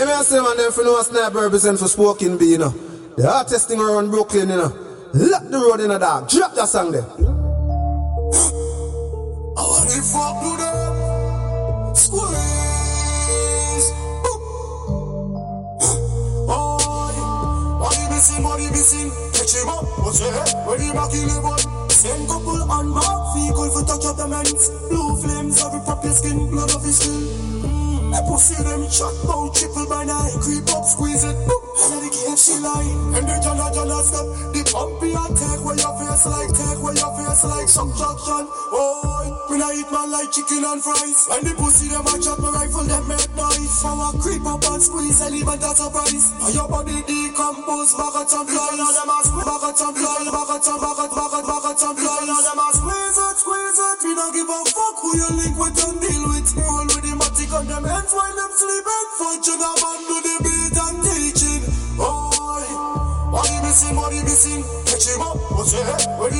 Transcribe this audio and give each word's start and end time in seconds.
Yeah, 0.00 0.06
me 0.06 0.24
say 0.24 0.40
man, 0.40 0.56
them 0.56 0.72
for 0.72 0.82
no 0.82 0.96
sniper 1.02 1.42
represent 1.42 1.78
for 1.78 1.86
Spoken 1.86 2.38
B, 2.38 2.52
you 2.52 2.56
know. 2.56 2.70
The 3.18 3.30
artist 3.30 3.68
thing 3.68 3.80
around 3.80 4.08
Brooklyn, 4.08 4.48
you 4.48 4.56
know. 4.56 4.72
Lock 5.12 5.42
the 5.44 5.58
road 5.58 5.80
in 5.80 5.90
a 5.90 5.98
dark. 5.98 6.30
Drop 6.30 6.54
that 6.54 6.68
song 6.68 6.90
there. 6.90 7.04
I 7.04 7.06
want 9.60 9.90
to 9.92 10.00
fuck 10.00 10.40
to 10.40 10.56
them. 10.56 11.92
Squeeze. 11.94 12.32
Oh, 16.48 16.80
body 17.84 18.08
missing, 18.08 18.42
body 18.42 18.70
missing. 18.72 19.12
Catch 19.36 19.52
him 19.52 19.68
up. 19.68 19.84
What's 20.00 20.18
your 20.18 20.32
head? 20.32 20.48
Ready 20.64 20.88
back 20.96 21.12
in 21.12 21.28
the 21.28 21.40
one. 21.44 21.90
Same 21.90 22.26
couple 22.26 22.56
unmarked 22.56 23.36
vehicle 23.36 23.68
for 23.68 23.84
touch 23.84 24.06
up 24.08 24.16
the 24.16 24.26
men's. 24.26 24.70
Blue 24.88 25.20
flames, 25.20 25.60
every 25.62 25.80
pop 25.84 26.02
your 26.02 26.14
skin, 26.14 26.48
blood 26.48 26.74
of 26.74 26.82
his 26.84 26.96
skin. 27.00 27.79
I 28.10 28.20
pussy 28.26 28.58
them 28.62 28.82
shot 28.90 29.14
bout 29.22 29.54
triple 29.54 29.86
by 29.86 30.04
nine. 30.04 30.34
Creep 30.42 30.66
up, 30.74 30.84
squeeze 30.84 31.22
it, 31.22 31.36
boop. 31.46 31.62
And 31.80 32.02
the 32.02 32.10
KFC 32.10 32.60
line 32.60 33.14
And 33.14 33.24
the 33.24 33.36
jala 33.40 33.70
jala 33.70 33.98
stop. 34.02 34.26
The 34.50 34.62
pumpy 34.66 35.14
attack 35.14 35.58
where 35.62 35.78
your 35.78 35.94
face 35.96 36.26
like 36.26 36.50
Take 36.50 36.80
where 36.82 36.96
your 36.98 37.12
face 37.14 37.44
like. 37.46 37.68
Subtraction 37.70 38.44
Oh, 38.74 39.46
when 39.48 39.62
I 39.62 39.78
eat 39.78 39.90
man 39.94 40.10
like 40.10 40.30
chicken 40.34 40.66
and 40.66 40.82
fries. 40.82 41.30
And 41.30 41.46
the 41.46 41.54
pussy 41.54 41.86
them 41.88 42.06
a 42.06 42.14
chop 42.18 42.38
my 42.42 42.50
rifle 42.50 42.84
them 42.84 43.06
make 43.06 43.30
noise. 43.38 43.70
So 43.78 43.94
I 43.94 44.10
creep 44.18 44.42
up 44.42 44.64
and 44.66 44.82
squeeze 44.82 45.22
and 45.22 45.30
leave 45.30 45.46
a 45.46 45.54
that 45.54 45.76
surprise 45.78 46.34
And 46.42 46.54
your 46.54 46.68
body 46.68 46.98
decompose 47.06 47.94
Bagat 47.94 48.34
and 48.34 48.46
flies. 48.50 49.30
Bagat 49.30 49.80
and 49.86 49.94
flies 49.94 50.26
Bagat 50.26 50.66
and 50.66 50.80
bagat 50.82 51.10
bagat 51.14 51.44
bagat 51.46 51.46
bagat 51.46 51.82
and 51.86 51.96
flies. 51.98 52.74
Squeeze. 52.74 53.18
It, 53.22 53.36
squeeze 53.38 53.78
it. 53.78 53.98
We 54.02 54.14
don't 54.14 54.32
give 54.34 54.48
a 54.50 54.58
fuck 54.66 54.96
who 54.98 55.10
you 55.14 55.30
link 55.38 55.56
with 55.58 55.78
and 55.86 56.00
deal 56.00 56.24
with 56.28 56.50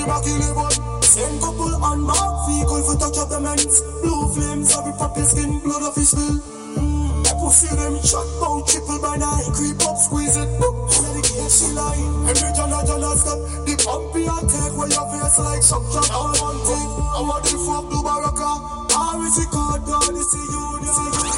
the 0.01 0.07
back 0.09 0.25
in 0.25 0.41
the 0.41 0.51
boy? 0.57 0.73
Same 1.05 1.37
couple 1.41 1.69
unmarked 1.69 2.41
vehicle 2.49 2.83
for 2.87 2.97
touch 2.97 3.19
up 3.21 3.29
the 3.29 3.41
men's. 3.41 3.81
Blue 4.01 4.33
flames, 4.33 4.73
every 4.73 4.95
his 5.17 5.29
skin, 5.31 5.61
blood 5.61 5.83
of 5.85 5.95
his 5.95 6.11
spill. 6.11 6.37
Mm, 6.81 7.27
I 7.27 7.33
pussy 7.37 7.69
them 7.77 7.95
shot 8.01 8.29
bout 8.41 8.65
triple 8.65 9.01
by 9.03 9.17
nine. 9.21 9.49
Creep 9.53 9.81
up, 9.85 9.97
squeeze 9.99 10.37
it, 10.37 10.49
boop. 10.57 10.75
And 11.05 11.19
the 11.19 11.23
KFC 11.27 11.75
line. 11.75 12.31
Every 12.31 12.51
jana 12.57 12.81
jana 12.87 13.11
stop. 13.19 13.39
The 13.67 13.75
pumpy 13.77 14.25
attack 14.25 14.73
where 14.79 14.89
your 14.89 15.07
face 15.13 15.39
like 15.39 15.63
suction. 15.63 16.07
I 16.09 16.19
want 16.39 16.65
it. 16.65 16.89
I 16.89 17.21
want 17.27 17.45
the 17.45 17.57
fuck 17.61 17.85
do 17.91 17.99
baraka. 18.01 18.51
Or 18.97 19.21
is 19.27 19.37
it 19.37 19.51
called 19.51 19.83
God? 19.85 20.15
Is 20.15 20.31
it 20.33 20.47
union? 20.49 21.30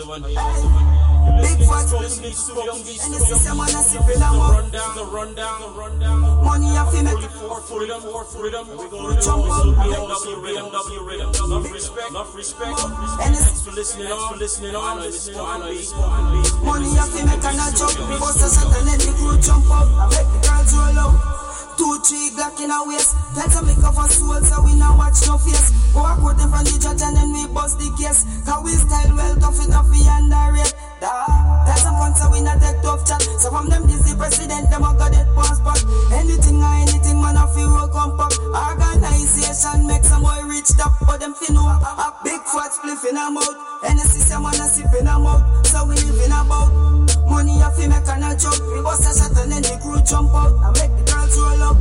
Doing? 0.00 0.22
How 0.22 0.28
y'all 0.28 0.62
doing? 0.62 0.72
How 0.72 0.88
y'all 0.88 1.12
doing? 1.12 1.40
Big. 1.40 1.60
Listening 2.00 2.32
the 2.32 2.64
young 2.64 2.80
And 2.80 3.12
the 3.14 3.20
system 3.20 3.56
man 3.56 3.68
a 3.68 3.80
sipping 3.84 4.22
a 4.22 4.30
mug. 4.32 4.52
rundown, 4.56 4.96
the 4.96 5.04
rundown, 5.04 5.60
the 5.60 5.68
rundown. 5.76 6.44
Money 6.44 6.72
fi 6.90 7.02
make. 7.02 7.20
For 7.30 7.60
freedom, 7.60 8.00
freedom. 8.24 8.64
We 8.68 8.88
gonna 8.88 9.14
do 9.14 9.20
Jump 9.20 9.46
up. 9.46 9.64
BMW 9.76 10.42
rhythm, 10.42 10.66
W 10.72 11.02
rhythm. 11.04 11.30
Enough 11.44 11.72
respect, 11.72 12.10
enough 12.10 12.34
respect. 12.34 12.80
And 13.22 13.34
it's 13.34 13.62
for 13.62 13.72
listening 13.72 14.10
on, 14.10 14.38
listening 14.38 14.74
on. 14.74 14.80
I 14.80 15.00
know 15.00 15.10
this 15.10 15.26
spoken 15.28 15.68
beat, 15.68 15.84
spoken 15.84 16.24
beat. 16.32 16.52
Money 16.64 16.90
a 16.96 17.04
fi 17.04 17.20
make 17.26 17.44
and 17.44 17.60
a 17.60 17.66
jump. 17.76 17.94
Bust 18.20 18.40
a 18.40 18.48
shot 18.48 18.76
and 18.80 18.88
then 18.88 18.98
the 18.98 19.12
crew 19.18 19.38
jump 19.40 19.70
up. 19.70 19.86
I 19.86 20.04
make 20.08 20.28
the 20.30 20.38
girls 20.48 20.72
roll 20.74 20.98
out. 21.04 21.39
Two, 21.80 21.96
three 22.04 22.28
Glock 22.36 22.60
in 22.60 22.68
a 22.68 22.84
waist. 22.84 23.16
Tell 23.32 23.64
make 23.64 23.80
up 23.80 23.96
for 23.96 24.04
soul 24.12 24.36
so 24.44 24.60
we 24.68 24.76
not 24.76 25.00
watch 25.00 25.16
no 25.24 25.40
face. 25.40 25.72
Go 25.96 26.04
a 26.04 26.12
quote 26.20 26.36
in 26.36 26.52
front 26.52 26.68
the 26.68 26.76
judge 26.76 27.00
and 27.00 27.16
then 27.16 27.32
we 27.32 27.48
bust 27.56 27.80
the 27.80 27.88
case. 27.96 28.20
Cause 28.44 28.60
we 28.60 28.76
style 28.76 29.16
well 29.16 29.32
tough 29.40 29.56
enough 29.64 29.88
we 29.88 30.04
underrate. 30.04 30.76
Tell 31.00 31.80
some 31.80 31.96
fun 31.96 32.12
so 32.20 32.28
we 32.28 32.44
not 32.44 32.60
take 32.60 32.76
tough 32.84 33.08
chat. 33.08 33.24
So 33.40 33.48
from 33.48 33.72
them 33.72 33.88
this 33.88 34.04
the 34.04 34.12
president 34.12 34.68
them 34.68 34.84
a 34.84 34.92
got 34.92 35.16
it 35.16 35.24
passport. 35.32 35.80
Anything 36.20 36.60
or 36.60 36.76
anything 36.84 37.16
man 37.16 37.40
a 37.40 37.48
fi 37.48 37.64
roll 37.64 37.88
compact. 37.88 38.36
Organization 38.52 39.88
make 39.88 40.04
some 40.04 40.20
boy 40.20 40.36
rich 40.52 40.76
top 40.76 41.00
but 41.08 41.16
them 41.16 41.32
fi 41.32 41.48
know 41.48 41.64
a, 41.64 41.80
a 41.80 42.12
big 42.20 42.44
fat 42.44 42.76
spliff 42.76 43.08
in 43.08 43.16
a 43.16 43.32
mouth. 43.32 43.56
Any 43.88 44.04
system 44.04 44.44
man 44.44 44.60
a 44.60 44.68
sip 44.68 44.92
in 45.00 45.08
a 45.08 45.16
mouth. 45.16 45.40
So 45.64 45.88
we 45.88 45.96
living 45.96 46.28
about. 46.28 47.09
Money 47.30 47.62
fi 47.62 47.86
make 47.86 48.08
and 48.10 48.26
a 48.26 48.34
joke. 48.34 48.58
We 48.74 48.82
bust 48.82 49.06
a 49.06 49.14
shot 49.14 49.38
and 49.38 49.52
then 49.54 49.62
the 49.62 49.78
crew 49.78 50.02
jump 50.02 50.34
out 50.34 50.50
and 50.50 50.74
make 50.74 50.90
the 50.98 51.04
girls 51.06 51.38
roll 51.38 51.62
up. 51.62 51.78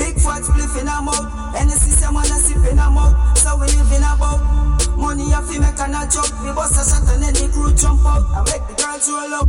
Big 0.00 0.16
fat 0.16 0.40
spliff 0.40 0.72
in 0.80 0.88
a 0.88 0.96
mouth. 1.04 1.28
Any 1.54 1.76
system 1.76 2.14
man 2.16 2.24
a 2.24 2.36
sip 2.40 2.64
in 2.64 2.80
a 2.80 2.88
mouth. 2.88 3.12
So 3.36 3.60
we 3.60 3.68
living 3.76 4.00
about. 4.00 4.40
Money 4.96 5.28
a 5.36 5.44
fi 5.44 5.60
make 5.60 5.76
and 5.84 5.92
a 5.92 6.08
joke. 6.08 6.32
We 6.40 6.56
bust 6.56 6.80
a 6.80 6.82
shot 6.88 7.12
and 7.12 7.22
then 7.22 7.34
the 7.36 7.52
crew 7.52 7.76
jump 7.76 8.00
out 8.08 8.24
and 8.24 8.44
make 8.48 8.64
the 8.72 8.74
girls 8.80 9.04
roll 9.04 9.34
up. 9.36 9.48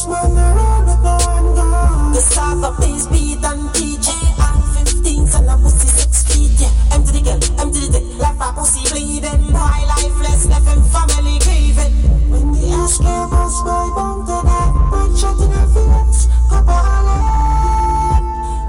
Cassava 0.00 0.24
piece, 0.24 0.32
man, 0.32 0.32
they 0.34 0.48
roll 0.56 0.80
with 0.80 1.02
no 1.04 1.12
one 1.28 1.48
gun. 1.54 2.14
Cassava 2.14 2.70
piece, 2.80 3.06
beat 3.08 3.44
and 3.44 3.68
PJ. 3.76 4.08
I'm 4.40 4.62
15, 4.86 5.28
and 5.28 5.50
a 5.50 5.56
pussy 5.60 5.88
six 5.88 6.22
feet, 6.24 6.56
yeah. 6.56 6.94
Empty 6.94 7.12
the 7.12 7.20
girl, 7.20 7.40
empty 7.60 7.80
the 7.80 7.88
dick, 7.92 8.06
left 8.18 8.38
my 8.38 8.52
pussy 8.56 8.80
bleeding. 8.88 9.52
Boy 9.52 9.80
lifeless, 9.92 10.46
left 10.48 10.68
him 10.68 10.82
family 10.88 11.36
grieving. 11.44 11.92
When 12.32 12.52
the 12.52 12.72
ash 12.80 12.96
came 12.96 13.28
us, 13.28 13.60
my 13.60 13.92
bone 13.92 14.24
to 14.24 14.40
that. 14.40 14.72
One 14.88 15.12
shot 15.16 15.36
in 15.36 15.52
island. 15.52 17.28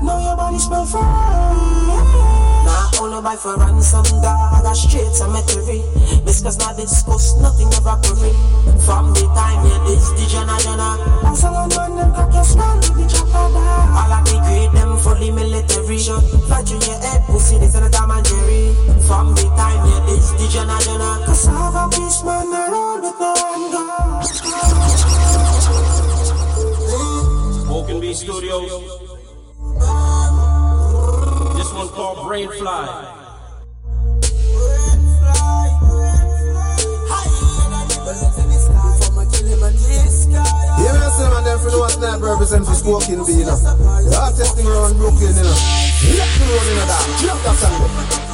Know 0.04 0.19
your 0.19 0.36
body 0.36 0.60
smell 0.60 0.86
fine. 0.86 1.88
Nah, 2.68 2.92
only 3.00 3.22
buy 3.24 3.38
for 3.38 3.56
ransom 3.56 4.04
dog, 4.19 4.50
a 4.71 4.75
straight 4.75 5.12
cemetery. 5.12 5.83
Because 6.23 6.57
not 6.57 6.77
discuss, 6.77 7.35
nothing 7.39 7.68
ever 7.75 8.00
worry. 8.07 8.31
From 8.88 9.12
the 9.13 9.27
time 9.35 9.68
yeah, 9.68 9.83
this 9.83 10.09
the 10.15 10.25
jana 10.31 10.56
jana. 10.63 10.95
Pass 11.21 11.44
along 11.44 11.69
man, 11.75 11.95
them 12.00 12.13
crack 12.15 12.33
your 12.33 12.44
skull 12.44 12.75
with 12.79 12.95
the 12.95 13.06
chopper 13.12 13.47
dog. 13.51 13.91
All 14.00 14.13
of 14.15 14.23
the 14.23 14.39
grade, 14.39 14.71
them 14.71 14.97
fully 14.97 15.31
military. 15.31 16.00
Shot, 16.00 16.23
flat 16.47 16.71
in 16.71 16.79
your 16.81 16.97
head, 17.03 17.19
eh, 17.19 17.25
pussy, 17.27 17.59
this 17.59 17.75
and 17.75 17.85
the 17.85 17.89
Tom 17.91 18.12
and 18.12 18.25
Jerry. 18.25 18.71
From 19.03 19.35
the 19.35 19.44
time 19.59 19.83
yeah, 19.91 20.00
this 20.07 20.31
the 20.39 20.47
jana 20.47 20.79
jana. 20.79 21.19
Cassava 21.27 21.91
piece, 21.91 22.23
man, 22.23 22.47
they 22.47 22.71
roll 22.71 22.95
with 23.03 23.19
no 23.19 23.31
one 23.44 23.71
gun. 23.75 24.23
Broken 27.68 28.00
Bee 28.00 28.13
Studios. 28.13 28.71
This 31.59 31.69
one 31.73 31.89
called 31.89 32.27
Brain 32.27 32.50
Fly. 32.51 33.20
Represent 42.21 42.65
for 42.65 42.73
Smoking 42.73 43.25
Bee, 43.25 43.41
you 43.41 43.50
uh. 43.50 43.57
know. 43.57 44.09
The 44.09 44.18
artist 44.21 44.56
thing 44.56 44.68
around 44.68 44.97
Brooklyn, 44.97 45.33
you 45.35 45.44
know. 45.44 45.57
Let 46.18 46.29
the 46.38 46.45
road 46.45 46.68
in 46.69 46.75
the 46.77 46.85
dark. 46.85 47.06
Drop 47.19 47.39
that 47.44 47.56
song 47.57 47.81
there. 47.81 48.31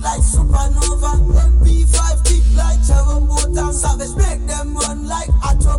Like 0.00 0.22
supernova, 0.22 1.12
MP5 1.60 2.24
kick 2.24 2.42
like 2.56 2.80
Trevor 2.86 3.20
Motor, 3.20 3.72
Savage 3.72 4.16
make 4.16 4.46
them 4.46 4.74
run 4.74 5.06
like 5.06 5.28
Atro 5.44 5.78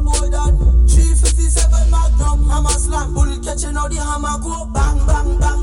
catching 3.51 3.75
out 3.75 3.92
the 3.92 4.00
hammer 4.00 4.39
go 4.42 4.65
bang 4.74 5.06
bang 5.06 5.39
bang 5.39 5.61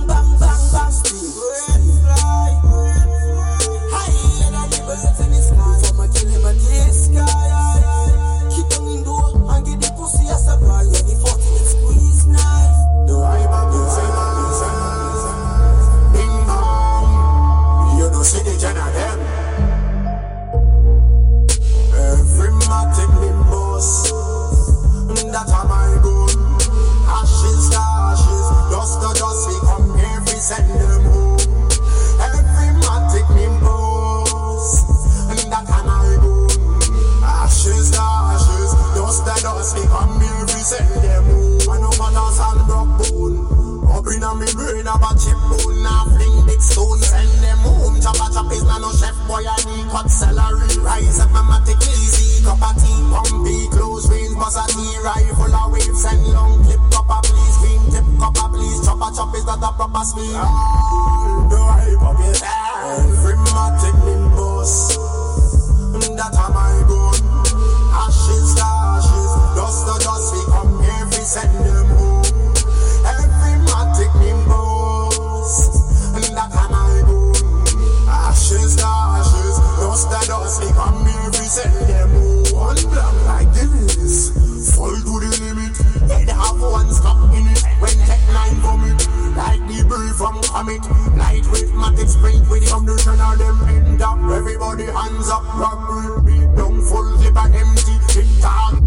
We 81.19 81.31
come 81.31 81.49
send 81.49 81.89
them 81.89 82.11
home 82.11 82.55
One 82.55 82.83
black 82.91 83.15
like 83.27 83.51
this. 83.55 84.31
Full 84.75 84.95
to 84.95 85.15
the 85.19 85.31
limit. 85.43 85.75
Head 86.11 86.29
have 86.29 86.61
one 86.61 86.91
stop 86.93 87.33
in 87.35 87.47
it. 87.47 87.63
When 87.81 87.97
tech 88.07 88.23
nine 88.31 88.55
vomit 88.63 89.01
Like 89.37 89.63
the 89.67 89.85
bird 89.89 90.15
from 90.15 90.43
comet 90.43 90.83
Lightweight 91.17 91.73
matic 91.75 92.09
sprint 92.09 92.49
with 92.51 92.65
the 92.65 92.71
condition 92.71 93.19
of 93.21 93.39
them. 93.39 93.57
End 93.69 94.03
up 94.03 94.19
Everybody 94.31 94.85
hands 94.85 95.29
up 95.29 95.45
Rock 95.59 96.25
beat 96.25 96.49
down 96.55 96.81
full 96.83 97.09
clip 97.19 97.37
and 97.37 97.55
empty. 97.55 97.95
Tick 98.09 98.29
tock 98.41 98.79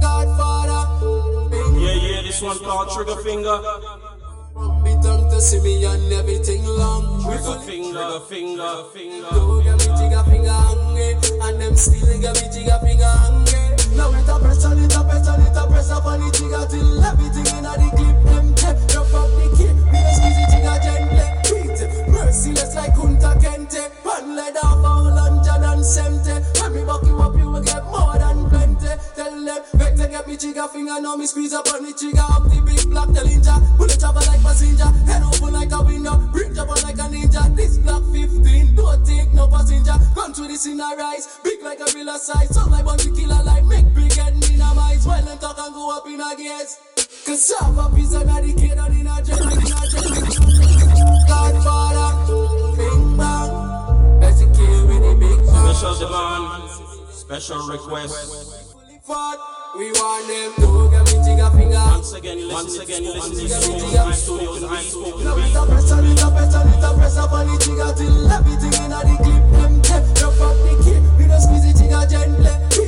Godfather, 0.00 0.82
Yeah, 1.78 1.94
yeah, 1.94 2.22
this 2.22 2.40
one 2.40 2.58
called 2.58 2.90
Trigger 2.90 3.16
Finger. 3.22 3.60
Be 5.40 5.46
tongue 5.46 5.56
to 5.56 5.56
see 5.56 5.60
me 5.60 5.84
and 5.86 6.12
everything 6.12 6.64
long. 6.66 7.22
Trigger 7.24 7.60
Finger, 7.60 8.20
finger, 8.28 8.84
finger. 8.92 9.28
Go 9.30 9.62
get 9.62 9.78
me 9.78 9.86
jigga 9.96 10.24
finger 10.28 10.52
hungry, 10.52 11.16
and 11.40 11.60
them 11.60 11.76
still 11.76 12.20
get 12.20 12.34
me 12.36 12.48
jigga 12.52 12.80
finger 12.84 13.04
hungry. 13.04 13.96
Now 13.96 14.12
it 14.12 14.28
a 14.28 14.38
press 14.38 14.64
on 14.66 14.78
it 14.78 14.94
a 14.94 15.02
press 15.02 15.28
on 15.28 15.40
it 15.40 15.56
a 15.56 15.66
press 15.66 15.90
up 15.90 16.04
on 16.04 16.20
the 16.20 16.26
jigga 16.36 16.68
till 16.68 17.04
everything 17.04 17.56
inna 17.56 17.72
the 17.72 17.88
clip 17.96 18.16
empty. 18.36 18.68
Drop 18.92 19.14
up 19.16 19.30
the 19.32 19.46
key, 19.56 19.72
me 19.88 19.98
a 19.98 20.12
squeeze 20.12 20.36
the 20.36 20.44
jigga 20.52 20.74
gently. 20.84 21.26
Beat 21.48 21.80
merciless 22.12 22.74
like 22.76 22.92
Kunta 22.92 23.32
Kinte. 23.40 23.82
Pan 24.04 24.36
lead 24.36 24.56
off 24.62 24.84
all 24.84 25.04
London 25.04 25.64
and 25.64 25.84
Semte. 25.84 26.34
When 26.60 26.74
me 26.74 26.84
buck 26.84 27.04
you 27.06 27.16
up, 27.16 27.34
you 27.36 27.48
will 27.48 27.62
get 27.62 27.84
more 27.86 28.18
than 28.18 28.48
plenty. 28.50 28.69
Tell 29.14 29.44
them, 29.44 29.62
better 29.74 30.08
get 30.08 30.26
me 30.26 30.36
trigger 30.36 30.68
finger, 30.68 31.00
now 31.00 31.16
me 31.16 31.26
squeeze 31.26 31.52
up 31.52 31.68
on 31.74 31.84
the 31.84 31.92
trigger 31.92 32.20
up 32.20 32.44
the 32.44 32.60
big 32.64 32.88
black 32.90 33.08
Dillinger. 33.08 33.78
Bullet 33.78 33.98
travel 34.00 34.22
like 34.26 34.42
passenger, 34.42 34.90
head 35.06 35.22
open 35.22 35.52
like 35.52 35.72
a 35.72 35.82
window, 35.82 36.16
bring 36.32 36.56
up 36.58 36.68
like 36.82 36.98
a 36.98 37.06
ninja. 37.08 37.54
This 37.54 37.78
black 37.78 38.02
15, 38.12 38.74
don't 38.74 39.06
take 39.06 39.32
no 39.32 39.48
passenger. 39.48 39.94
Come 40.14 40.32
to 40.34 40.42
this 40.48 40.66
in 40.66 40.80
a 40.80 40.96
rise, 40.96 41.38
big 41.44 41.62
like 41.62 41.80
a 41.80 41.90
villa 41.92 42.18
size. 42.18 42.54
Sound 42.54 42.72
like 42.72 42.84
bunch 42.84 43.04
killer 43.14 43.42
like 43.44 43.64
make 43.64 43.92
big 43.94 44.12
head 44.12 44.34
in 44.34 44.60
a 44.60 44.74
mice. 44.74 45.06
While 45.06 45.22
them 45.22 45.38
talk 45.38 45.58
and 45.58 45.74
go 45.74 45.96
up 45.96 46.06
in 46.06 46.20
a 46.20 46.34
gates. 46.36 46.78
Cause 47.26 47.52
Shabba 47.52 47.98
is 47.98 48.14
another 48.14 48.52
kid 48.54 48.78
and 48.78 48.94
in 48.98 49.06
a 49.06 49.22
jet, 49.22 49.40
in 49.40 49.46
a 49.46 49.84
jet. 49.90 50.10
Godfather, 51.28 52.10
bing 52.76 53.16
bang. 53.16 53.50
Let's 54.20 54.40
kill 54.40 54.86
with 54.88 55.02
the 55.04 55.14
big 55.18 55.38
bang. 55.46 55.74
Special 55.74 55.94
demand, 55.98 56.70
special 57.10 57.58
request. 57.68 58.69
We 59.08 59.92
want 59.92 60.28
them 60.28 60.52
to 60.60 60.90
get 60.90 61.04
me 61.08 61.24
jigger 61.24 61.50
finger. 61.56 61.80
Once 61.88 62.12
again, 62.12 62.36
listen, 62.36 62.52
once 62.52 62.78
again, 62.78 63.02
you 63.02 63.14
listen 63.14 63.32
to 63.32 63.48
the 63.48 64.12
studios, 64.12 64.62
I'm 64.62 64.82
spoken 64.82 65.24
Now 65.24 65.36
it's 65.38 65.56
a 65.56 65.64
pressure, 65.64 66.04
it's 66.04 66.22
a 66.22 66.30
pressure, 66.30 66.62
it's 66.68 66.84
a 66.84 66.92
pressure 66.94 67.28
on 67.32 67.46
the 67.46 67.56
trigger 67.64 67.92
till 67.96 68.30
everything 68.30 68.76
in 68.76 68.90
the 68.90 69.00
clip 69.24 69.40
empty. 69.64 70.20
Drop 70.20 70.40
up 70.40 70.56
the 70.60 70.72
key, 70.84 71.00
we 71.16 71.26
don't 71.26 71.40
squeeze 71.40 71.64
the 71.64 71.72
trigger 71.78 72.04
gently. 72.10 72.79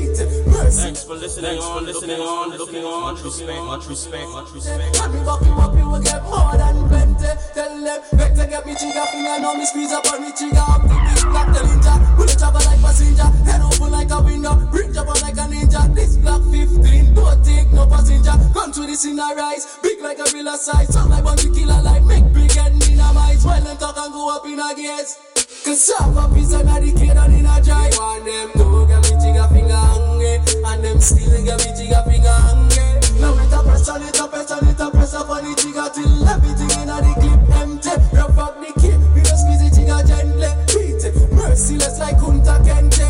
Beat 0.73 0.79
it, 0.79 0.85
mercy. 0.85 0.89
Thanks 0.89 1.05
for 1.05 1.15
listening 1.17 1.59
on, 1.59 1.85
listening 1.85 2.21
on, 2.21 2.57
looking 2.57 2.85
on. 2.85 3.15
Much 3.15 3.25
respect, 3.25 3.63
much 3.63 3.87
respect, 3.87 4.29
much 4.31 4.53
respect. 4.53 5.01
When 5.01 5.13
we 5.13 5.21
buck 5.25 5.45
you 5.45 5.53
up, 5.53 5.77
you 5.77 5.89
will 5.89 6.01
get 6.01 6.23
more 6.25 6.57
than 6.57 6.89
plenty. 6.89 7.29
Tell 7.53 7.77
them, 7.77 8.01
vector 8.13 8.47
get 8.49 8.65
me 8.65 8.75
trigger 8.75 9.05
finger, 9.13 9.37
now 9.41 9.55
me 9.55 9.65
squeeze 9.67 9.93
up 9.93 10.07
on 10.13 10.25
the 10.25 10.33
trigger 10.33 10.65
up 10.65 10.83
the 10.83 10.97
big 10.97 11.25
black 11.29 11.49
Dillinger. 11.53 12.17
Bullet 12.17 12.39
travel 12.39 12.63
like 12.65 12.81
passenger, 12.81 13.29
head 13.45 13.61
open 13.61 13.91
like 13.93 14.11
a 14.11 14.21
window, 14.23 14.55
bring 14.73 14.97
up 14.97 15.09
like 15.21 15.37
a 15.37 15.45
ninja. 15.45 15.95
This 15.95 16.17
black 16.17 16.41
15, 16.41 17.15
don't 17.15 17.45
take 17.45 17.71
no 17.73 17.87
passenger. 17.87 18.35
Come 18.57 18.73
to 18.73 18.81
this 18.89 19.05
in 19.05 19.19
a 19.19 19.29
rise, 19.37 19.79
big 19.83 20.01
like 20.01 20.19
a 20.21 20.27
villa 20.33 20.57
size. 20.57 20.89
Sound 20.89 21.11
like 21.11 21.25
bunch 21.25 21.45
killer 21.53 21.83
like 21.83 22.05
make 22.05 22.25
big 22.33 22.53
head 22.53 22.73
in 22.73 23.01
a 23.01 23.13
mice. 23.13 23.45
While 23.45 23.61
them 23.61 23.77
talk 23.77 23.97
and 23.99 24.13
go 24.13 24.33
up 24.33 24.47
in 24.47 24.59
a 24.59 24.75
gates. 24.75 25.32
Cause 25.65 25.95
Shabba 25.95 26.37
is 26.37 26.53
another 26.53 26.91
kid 26.91 27.17
and 27.17 27.35
in 27.39 27.47
a 27.47 27.63
drive. 27.63 27.95
Want 27.95 28.25
them 28.27 28.51
to 28.51 28.83
get 28.83 28.99
me 29.07 29.15
trigger 29.23 29.47
finger 29.55 29.79
hungry, 29.79 30.43
and 30.43 30.83
them 30.83 30.99
still 30.99 31.39
get 31.45 31.59
me 31.63 31.71
trigger 31.79 32.03
finger 32.03 32.35
hungry. 32.35 32.83
Now 33.23 33.39
it 33.39 33.55
a 33.55 33.63
pressure, 33.63 33.95
it 34.03 34.19
a 34.19 34.27
pressure, 34.27 34.59
it 34.59 34.81
a 34.83 34.91
pressure 34.91 35.23
on 35.23 35.47
the 35.47 35.55
trigger 35.55 35.87
till 35.95 36.27
everything 36.27 36.83
in 36.83 36.91
the 36.91 37.15
clip 37.15 37.47
empty. 37.63 37.95
Rough 38.11 38.39
up 38.43 38.59
the 38.59 38.75
key, 38.83 38.91
we 39.15 39.23
don't 39.23 39.39
squeeze 39.39 39.63
the 39.63 39.71
trigger 39.71 40.03
gently. 40.03 40.51
Beat 40.75 41.07
it, 41.07 41.15
merciless 41.31 41.99
like 42.03 42.19
Kunta 42.19 42.59
Kinte. 42.67 43.07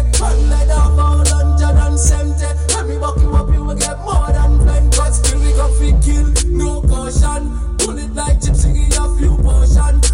Let 0.52 0.68
off 0.76 0.92
all 1.00 1.24
hundred 1.24 1.72
and 1.72 1.96
seventy. 1.96 2.52
When 2.76 2.84
we 2.84 3.00
buck 3.00 3.16
you 3.16 3.32
up, 3.32 3.48
you 3.48 3.64
will 3.64 3.80
get 3.80 3.96
more 4.04 4.28
than 4.28 4.60
plenty. 4.60 4.92
But 4.92 5.16
still 5.16 5.40
we 5.40 5.56
got 5.56 5.72
fi 5.80 5.96
kill, 6.04 6.28
no 6.52 6.84
caution. 6.84 7.48
Bullet 7.80 8.12
like 8.12 8.44
gypsy, 8.44 8.76
give 8.76 8.92
you 8.92 9.00
a 9.00 9.08
few 9.16 9.34
potion. 9.40 10.04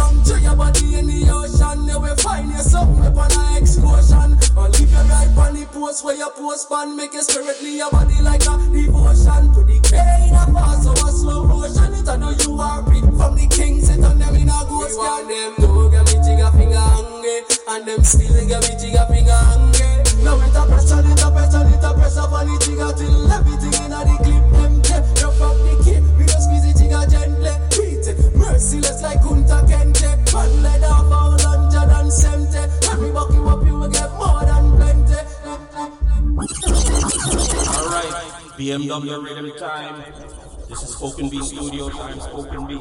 Gun 0.00 0.16
to 0.24 0.40
your 0.40 0.56
body 0.56 0.96
in 0.96 1.04
the 1.12 1.28
ocean. 1.28 1.84
You 1.84 2.00
will 2.00 2.16
find 2.16 2.48
you 2.48 2.64
something 2.64 3.04
upon 3.04 3.36
a 3.36 3.60
excursion. 3.60 4.40
Or 4.56 4.72
leave 4.72 4.88
you 4.88 5.04
right 5.12 5.28
on 5.36 5.52
the 5.52 5.68
post 5.68 6.00
where 6.04 6.16
you 6.16 6.30
post 6.32 6.72
pan. 6.72 6.96
Make 6.96 7.12
your 7.12 7.20
spirit 7.20 7.60
leave 7.60 7.84
your 7.84 7.90
body 7.92 8.16
like 8.24 8.48
a 8.48 8.56
devotion 8.72 9.52
to 9.52 9.60
the 9.60 9.76
king. 9.84 10.32
A 10.32 10.48
fast 10.56 10.88
so 10.88 10.96
a 10.96 11.08
slow 11.12 11.44
motion. 11.44 11.92
It 11.92 12.08
I 12.08 12.16
know 12.16 12.32
you 12.32 12.56
are 12.56 12.80
free 12.88 13.04
from 13.12 13.36
the 13.36 13.44
kings. 13.52 13.92
It 13.92 14.00
on 14.00 14.16
them 14.16 14.34
in 14.40 14.48
a 14.48 14.64
ghost. 14.64 14.96
Want 14.96 15.28
them 15.28 15.52
to 15.60 15.92
get 15.92 16.04
me 16.08 16.16
trigger 16.24 16.50
finger 16.56 16.80
hungry, 16.80 17.44
and 17.68 17.84
them 17.84 18.00
still 18.00 18.40
get 18.48 18.64
me 18.64 18.72
trigger 18.80 19.04
finger 19.04 19.36
hungry. 19.36 20.00
Now 20.24 20.40
it 20.40 20.56
a 20.56 20.62
pressure, 20.64 21.04
it 21.04 21.20
a 21.20 21.28
pressure, 21.28 21.64
it 21.68 21.84
a 21.84 21.90
pressure 21.92 22.24
on 22.24 22.48
the 22.48 22.56
trigger 22.56 22.92
till 22.96 23.32
everything 23.32 23.76
in 23.84 23.92
a 23.92 24.00
the 24.08 24.16
clip 24.24 24.48
empty. 24.64 24.96
Drop 25.20 25.40
up 25.44 25.56
the 25.60 25.72
key, 25.84 26.00
we 26.16 26.24
don't 26.24 26.40
squeeze 26.40 26.64
the 26.64 26.72
trigger 26.76 27.04
gently. 27.08 27.52
Beat 27.76 28.04
it, 28.08 28.16
merciless 28.36 29.00
like 29.00 29.20
Kunta 29.20 29.64
BMW 38.70 39.18
Rhythm 39.24 39.50
Time. 39.58 40.04
This 40.68 40.82
is 40.84 40.94
Spoken 40.94 41.28
B 41.28 41.42
Studio 41.42 41.88
Time, 41.88 42.20
Spoken 42.20 42.66
B. 42.68 42.78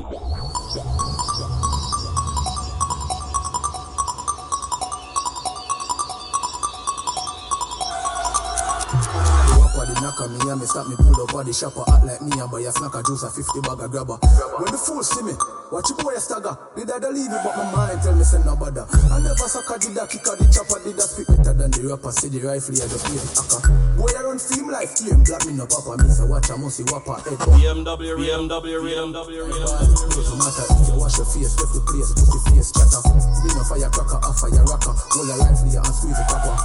The 9.99 10.07
knocker 10.07 10.31
me 10.31 10.39
and 10.47 10.55
me 10.55 10.65
stop 10.65 10.87
me 10.87 10.95
pull 10.95 11.11
up 11.11 11.27
body 11.35 11.51
shopper 11.51 11.83
act 11.91 12.07
like 12.07 12.23
me 12.23 12.31
and 12.31 12.47
buy 12.47 12.63
a 12.63 12.71
snacker 12.71 13.03
juice 13.03 13.27
a 13.27 13.29
50 13.35 13.59
bag 13.67 13.83
of 13.83 13.91
grabber. 13.91 14.15
When 14.55 14.71
the 14.71 14.79
fool 14.79 15.03
see 15.03 15.27
me, 15.27 15.35
watch 15.75 15.91
your 15.91 15.99
boy 15.99 16.15
a 16.15 16.23
stagger. 16.23 16.55
Did 16.71 16.87
I 16.87 17.03
leave 17.11 17.27
it 17.27 17.43
but 17.43 17.51
my 17.59 17.67
mind 17.67 17.99
tell 17.99 18.15
me 18.15 18.23
say 18.23 18.39
no 18.47 18.55
bother. 18.55 18.87
I 18.87 19.19
never 19.19 19.43
sucker 19.51 19.75
did 19.75 19.99
that 19.99 20.07
kick 20.07 20.23
out 20.23 20.39
the 20.39 20.47
chopper 20.47 20.79
did 20.87 20.95
that 20.95 21.03
spit 21.03 21.27
better 21.27 21.51
than 21.51 21.75
the 21.75 21.83
rapper. 21.83 22.15
See 22.15 22.31
the 22.31 22.39
rifle 22.39 22.79
I 22.79 22.87
just 22.87 23.03
play 23.11 23.19
hacker. 23.19 23.59
Boy 23.99 24.07
I 24.15 24.23
run 24.23 24.39
film 24.39 24.71
life 24.71 24.95
claim 24.95 25.19
black 25.27 25.43
me 25.43 25.51
no 25.59 25.67
papa 25.67 25.99
me 25.99 26.07
say 26.07 26.23
watch 26.23 26.47
I 26.47 26.55
must 26.55 26.79
see 26.79 26.87
wapper 26.87 27.19
head 27.19 27.35
bump. 27.43 27.59
BMW, 27.59 28.15
BMW, 28.15 28.79
BMW, 28.79 29.51
BMW. 29.51 30.15
Doesn't 30.15 30.39
matter 30.39 30.63
if 30.79 30.87
you 30.87 30.95
wash 30.95 31.19
your 31.19 31.27
face, 31.27 31.59
left 31.59 31.75
the 31.75 31.83
place, 31.83 32.15
put 32.15 32.31
your 32.31 32.43
face 32.47 32.71
chatter. 32.71 33.03
Spin 33.03 33.51
a 33.51 33.63
firecracker, 33.67 34.19
a 34.23 34.31
fire 34.31 34.63
rocker, 34.63 34.95
hold 35.11 35.27
a 35.27 35.35
rifle 35.43 35.67
and 35.67 35.91
squeeze 35.91 36.15
the 36.15 36.23
copper. 36.31 36.55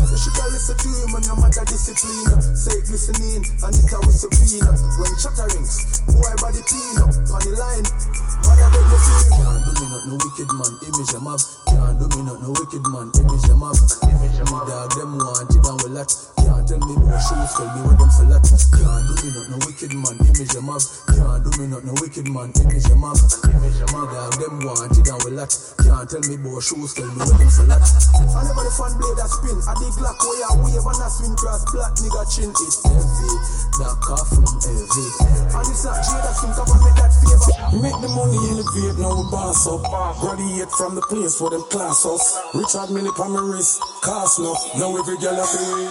You 0.00 0.18
should 0.18 0.36
have 0.36 0.50
listen 0.52 0.76
to 0.76 0.88
him 0.88 1.12
when 1.12 1.22
your 1.24 1.36
mother 1.36 1.64
discipline. 1.64 2.42
Say 2.56 2.74
it 2.74 2.88
listening, 2.90 3.42
and 3.44 3.74
it 3.74 3.92
a 3.92 3.98
whistle 4.06 4.30
clean. 4.30 4.64
When 4.64 5.12
chatter 5.18 5.48
rings, 5.54 6.00
boy 6.06 6.34
body 6.40 6.62
clean 6.66 6.98
up, 6.98 7.14
on 7.30 7.40
the 7.42 7.52
line. 7.58 8.23
Not 10.04 10.20
no 10.20 10.24
wicked 10.24 10.52
man, 10.52 10.72
image 10.84 11.12
them 11.12 11.28
up. 11.28 11.40
Can't 11.64 11.96
do 11.96 12.04
me 12.12 12.20
not 12.28 12.40
no 12.42 12.52
wicked 12.60 12.84
man, 12.92 13.08
image 13.16 13.44
them 13.48 13.62
up. 13.64 13.76
Image 14.04 14.36
them 14.36 14.52
up. 14.52 14.68
Dog 14.68 14.92
them 14.92 15.16
want 15.16 15.48
it 15.48 15.64
and 15.64 15.80
we 15.80 15.88
lot. 15.96 16.10
Can't 16.36 16.64
tell 16.68 16.80
me 16.84 16.92
about 16.92 17.20
shoes, 17.24 17.52
tell 17.56 17.68
me 17.72 17.80
what 17.88 17.96
them 17.96 18.10
for 18.12 18.26
lot. 18.28 18.44
Can't 18.44 19.04
do 19.08 19.14
me 19.24 19.28
not 19.32 19.46
no 19.48 19.56
wicked 19.64 19.94
man, 19.96 20.16
image 20.28 20.52
them 20.52 20.68
up. 20.68 20.84
Can't 21.08 21.40
do 21.40 21.50
me 21.56 21.64
not 21.72 21.84
no 21.88 21.92
wicked 22.04 22.28
man, 22.28 22.52
image 22.52 22.84
them 22.84 23.04
up. 23.04 23.16
Image 23.48 23.78
them 23.80 23.94
up. 23.96 24.08
Dog 24.12 24.34
them 24.36 24.54
want 24.60 24.92
it 24.92 25.08
and 25.08 25.20
we 25.24 25.30
lot. 25.32 25.52
Can't 25.80 26.04
tell 26.04 26.24
me 26.28 26.34
about 26.36 26.60
shoes, 26.60 26.92
tell 26.92 27.08
me 27.08 27.24
what 27.24 27.36
them 27.40 27.48
for 27.48 27.64
lot. 27.64 27.80
I 27.80 28.40
never 28.44 28.60
the 28.60 28.72
fan 28.76 28.92
blade 29.00 29.16
that 29.16 29.30
spin. 29.32 29.56
I 29.56 29.72
dig 29.80 29.94
black 29.96 30.20
way 30.20 30.40
I 30.44 30.52
wave 30.60 30.84
and 30.84 31.00
I 31.00 31.08
swing 31.08 31.36
cross 31.40 31.64
black 31.72 31.96
nigga 31.96 32.22
chin 32.28 32.52
is 32.52 32.76
heavy. 32.84 33.32
That 33.80 33.96
cough 34.04 34.28
from 34.28 34.44
heavy. 34.60 35.06
And 35.48 35.64
it's 35.64 35.84
not 35.88 35.96
Jada 36.04 36.32
think 36.36 36.56
about 36.60 36.76
make 36.84 36.96
that 37.00 37.12
favor. 37.24 37.53
Make 37.72 37.96
the 38.00 38.08
money 38.12 38.36
elevate, 38.52 38.98
now 39.00 39.16
we 39.16 39.24
boss 39.30 39.66
up. 39.66 39.82
Graduate 40.20 40.70
from 40.76 40.94
the 40.94 41.02
place 41.02 41.38
for 41.38 41.50
them 41.50 41.62
class 41.70 42.04
us. 42.04 42.36
Richard 42.54 42.90
Mille 42.92 43.10
on 43.18 43.32
my 43.32 43.40
wrist, 43.40 43.80
cost 44.02 44.38
enough. 44.38 44.60
Now 44.76 44.96
every 44.96 45.16
girl 45.18 45.34
have 45.34 45.48
to. 45.48 45.88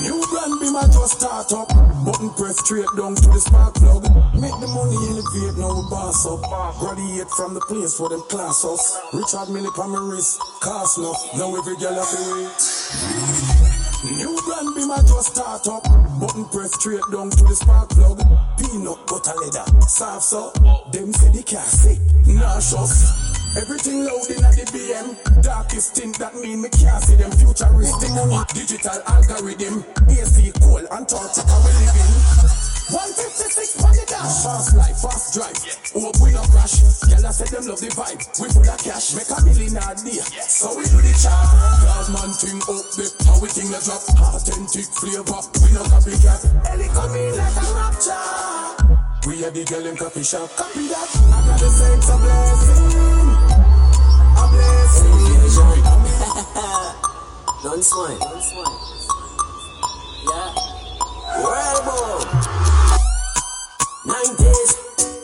New 0.00 0.20
brand 0.28 0.60
be 0.60 0.70
my 0.72 0.84
just 0.88 1.20
start 1.20 1.52
up. 1.52 1.68
Button 2.04 2.30
press 2.34 2.58
straight 2.64 2.88
down 2.96 3.14
to 3.16 3.28
the 3.28 3.40
spark 3.40 3.74
plug. 3.74 4.04
Make 4.34 4.56
the 4.60 4.68
money 4.72 4.96
elevate, 4.96 5.56
now 5.58 5.76
we 5.76 5.82
boss 5.90 6.24
up. 6.26 6.40
Graduate 6.80 7.30
from 7.30 7.54
the 7.54 7.60
place 7.60 7.94
for 7.96 8.08
them 8.08 8.22
class 8.28 8.64
us. 8.64 8.98
Richard 9.12 9.52
Mille 9.52 9.70
on 9.76 9.90
my 9.90 10.00
wrist, 10.00 10.40
cost 10.60 10.98
enough. 10.98 11.20
Now 11.36 11.54
every 11.54 11.76
girl 11.76 11.94
have 11.94 12.08
to. 12.08 13.57
New 14.04 14.38
brand 14.46 14.76
be 14.76 14.86
my 14.86 14.98
just 15.02 15.34
start 15.34 15.66
up. 15.66 15.82
Button 16.20 16.44
press 16.46 16.72
straight 16.74 17.02
down 17.10 17.30
to 17.30 17.44
the 17.44 17.54
spark 17.54 17.90
plug. 17.90 18.18
Peanut 18.56 19.04
butter 19.08 19.34
leather, 19.40 19.80
soft 19.88 20.22
so. 20.22 20.52
Them 20.92 21.12
say 21.12 21.32
the 21.32 21.42
car 21.42 21.64
sick, 21.64 21.98
nauseous. 22.24 23.27
Everything 23.56 24.04
loud 24.04 24.28
in 24.28 24.42
the 24.44 24.64
BM. 24.74 25.16
Darkest 25.42 25.96
thing 25.96 26.12
that 26.20 26.34
mean 26.36 26.60
me 26.60 26.68
can't 26.68 27.02
see 27.02 27.16
them 27.16 27.30
futuristic. 27.32 28.12
Digital 28.52 29.00
algorithm. 29.08 29.84
AC 30.10 30.52
cool, 30.60 30.84
Antarctica 30.92 31.56
we 31.64 31.72
live 31.80 31.96
in. 31.96 32.12
156 32.88 33.84
on 33.84 33.92
the 33.92 34.04
dash. 34.08 34.44
Fast 34.44 34.76
life, 34.76 34.98
fast 35.00 35.36
drive. 35.36 35.56
Hope 35.96 36.16
we 36.20 36.32
no 36.32 36.44
crash. 36.52 36.80
Girl, 37.08 37.24
I 37.24 37.32
said 37.32 37.48
them 37.48 37.64
love 37.68 37.80
the 37.80 37.88
vibe. 37.92 38.20
We 38.40 38.48
full 38.52 38.68
of 38.68 38.80
cash. 38.80 39.16
Make 39.16 39.32
a 39.32 39.38
million 39.44 39.76
a 39.80 39.92
day. 39.96 40.20
So 40.44 40.72
we 40.76 40.84
do 40.88 41.00
the 41.00 41.12
chop. 41.16 41.36
Cause 41.84 42.08
man 42.12 42.32
thing 42.36 42.60
up 42.64 42.84
there. 42.96 43.12
How 43.28 43.36
we 43.40 43.48
thing 43.48 43.72
the 43.72 43.80
drop. 43.80 44.04
Authentic 44.32 44.88
flavor. 44.92 45.40
We 45.64 45.68
no 45.72 45.82
copycat. 45.88 46.40
Ellie 46.68 46.88
come 46.92 47.16
in 47.16 47.32
like 47.36 47.56
a 47.56 47.66
rapture. 47.76 48.68
We 49.28 49.44
are 49.44 49.52
the 49.52 49.64
girl 49.68 49.84
in 49.84 49.96
coffee 49.96 50.24
shop. 50.24 50.48
Copy 50.56 50.88
that. 50.88 51.08
I 51.32 51.44
got 51.44 51.60
the 51.60 51.68
a 51.68 52.16
blessing. 52.16 53.17
John 57.62 57.82
Swine. 57.82 58.18
Yeah. 60.24 60.50
World 61.42 61.82
Bowl. 61.84 62.18
90s. 64.06 64.70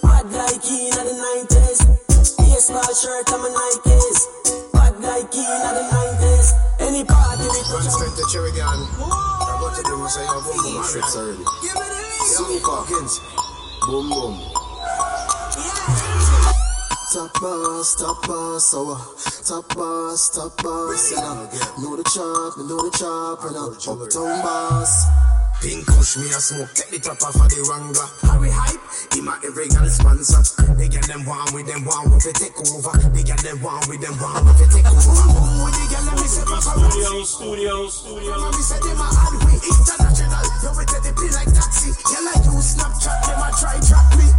Bad 0.02 0.26
like 0.30 0.62
key 0.62 0.86
in 0.86 0.94
the 0.94 1.14
90s. 1.24 1.80
Baseball 2.38 2.94
shirt, 2.94 3.26
I'm 3.32 3.42
Nikes. 3.50 4.18
Bad 4.72 5.00
like 5.00 5.30
key 5.32 5.40
in 5.40 5.74
the 5.74 5.84
90s. 5.90 6.52
Anybody? 6.80 7.48
to 8.16 8.24
I'm 9.00 9.60
to 9.74 9.82
do 9.82 9.96
I'm 10.28 10.44
Boom, 13.86 14.10
boom. 14.10 14.63
Top 17.14 17.30
boss, 17.40 17.94
top 17.94 18.26
boss, 18.26 18.74
oh, 18.74 18.98
top 19.46 19.62
boss, 19.76 20.34
top 20.34 20.50
boss, 20.58 21.14
you 21.14 21.22
know, 21.22 21.46
know 21.78 21.94
the 21.94 22.02
chop, 22.10 22.58
me 22.58 22.66
know 22.66 22.82
the 22.82 22.90
chop, 22.90 23.38
you 23.46 23.54
know, 23.54 23.70
uptown 23.70 24.42
boss. 24.42 25.06
Pink 25.62 25.86
kush 25.86 26.18
me 26.18 26.26
a 26.34 26.42
smoke, 26.42 26.74
take 26.74 26.90
the 26.90 26.98
top 26.98 27.22
off 27.22 27.38
of 27.38 27.46
the 27.54 27.62
wrangler. 27.70 28.10
Harry 28.26 28.50
hype, 28.50 28.82
him 29.14 29.30
a 29.30 29.38
every 29.46 29.70
girl 29.70 29.86
sponsor. 29.86 30.42
They 30.74 30.90
get 30.90 31.06
them 31.06 31.22
one 31.22 31.46
with 31.54 31.70
them 31.70 31.86
one 31.86 32.10
with 32.10 32.26
it 32.26 32.34
take 32.34 32.58
over. 32.58 32.98
They 33.14 33.22
get 33.22 33.38
them 33.46 33.62
one 33.62 33.78
with 33.86 34.02
them 34.02 34.18
one 34.18 34.42
with 34.50 34.58
it 34.58 34.74
take 34.74 34.90
over. 34.90 35.14
Boom 35.38 35.70
with 35.70 35.78
the 35.78 35.86
girl, 35.94 36.10
let 36.10 36.18
me 36.18 36.26
say 36.26 36.42
Studio, 36.42 37.22
studio, 37.22 37.74
studio. 37.94 38.34
Let 38.42 38.58
me 38.58 38.62
say 38.66 38.82
them 38.82 38.98
a 38.98 39.06
hard 39.06 39.38
way 39.46 39.54
international. 39.62 40.42
You 40.66 40.70
we 40.74 40.82
take 40.82 41.06
the 41.06 41.14
pill 41.14 41.30
like 41.30 41.50
taxi. 41.54 41.94
Girl 41.94 42.26
I 42.26 42.42
use 42.42 42.74
Snapchat, 42.74 43.18
them 43.22 43.38
a 43.38 43.48
try 43.54 43.78
track 43.86 44.10
me. 44.18 44.33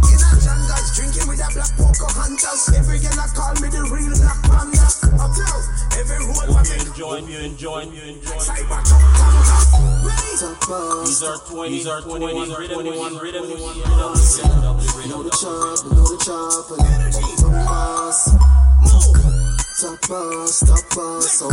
Black 1.56 1.72
poker 1.80 2.12
hunters. 2.12 2.68
Every 2.76 3.00
girl 3.00 3.16
a 3.16 3.26
call 3.32 3.56
me 3.64 3.72
the 3.72 3.80
real 3.88 4.12
black 4.20 4.36
panda. 4.44 4.84
I 5.16 5.26
tell 5.32 5.60
every 5.96 6.20
road 6.28 6.52
what 6.52 6.68
you 6.68 6.76
they 6.76 6.84
enjoy, 6.84 7.24
you 7.24 7.38
enjoy, 7.48 7.80
you 7.88 8.02
enjoy. 8.12 8.36
cyber 8.44 8.80
truck 8.84 9.00
tanker. 9.16 9.60
Ready? 10.04 10.36
Top 10.36 10.60
boss, 10.68 11.08
These 11.08 11.24
are 11.24 11.40
20, 11.48 11.72
these 11.72 11.88
are 11.88 12.00
21 12.04 12.52
rhythm, 12.52 12.76
21 12.76 13.16
rhythm. 13.16 13.48
know 13.48 14.12
the 15.24 15.32
chop, 15.32 15.80
me 15.88 15.96
know 15.96 16.04
the 16.04 16.20
chop, 16.20 16.68
you 16.68 16.76
know, 16.76 16.92
uptown 17.24 17.64
boss. 17.64 18.36
Top 19.76 20.00
boss, 20.08 20.60
top 20.60 20.84
boss, 20.96 21.42
oh, 21.44 21.52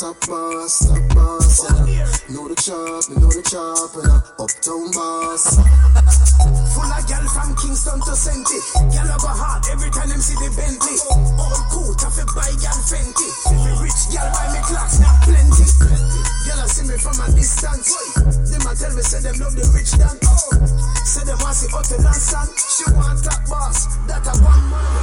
top 0.00 0.16
boss, 0.26 0.88
top 0.88 1.14
boss, 1.14 1.60
you 1.60 2.32
know, 2.32 2.44
know 2.44 2.48
the 2.48 2.56
chop, 2.56 3.04
me 3.08 3.16
know 3.20 3.28
the 3.28 3.42
chop, 3.44 3.92
you 3.96 4.02
know, 4.04 4.20
uptown 4.40 4.90
boss. 4.92 5.99
Full 6.74 6.90
of 6.90 7.04
gal 7.06 7.24
from 7.28 7.54
Kingston 7.56 8.00
to 8.00 8.14
Senti. 8.16 8.58
Gal 8.92 9.08
have 9.08 9.24
a 9.24 9.32
heart 9.32 9.66
every 9.70 9.90
time 9.90 10.08
them 10.08 10.20
see 10.20 10.36
the 10.40 10.50
Bentley. 10.56 10.96
All 11.38 11.60
cool, 11.70 11.92
tough 11.96 12.16
to 12.16 12.24
buy 12.32 12.50
gal 12.60 12.78
Fenty. 12.88 13.28
Every 13.50 13.74
rich 13.84 14.08
gal 14.12 14.28
buy 14.32 14.48
me 14.54 14.60
clocks, 14.64 14.98
not 15.00 15.16
plenty. 15.24 15.66
Gal 16.46 16.60
see 16.68 16.86
me 16.88 16.96
from 16.96 17.16
a 17.20 17.26
distance. 17.36 17.92
Them 18.24 18.66
a 18.66 18.72
tell 18.74 18.94
me 18.96 19.02
say 19.02 19.20
them 19.20 19.36
love 19.38 19.56
the 19.56 19.66
rich 19.74 19.92
dan. 19.98 20.16
Say 21.04 21.24
them 21.24 21.38
want 21.42 21.56
see 21.56 21.68
hotel 21.68 22.06
and 22.06 22.16
sun. 22.16 22.48
She 22.56 22.84
want 22.94 23.24
top 23.24 23.42
boss, 23.48 23.86
that 24.06 24.26
a 24.26 24.34
one 24.40 24.64
man. 24.70 25.00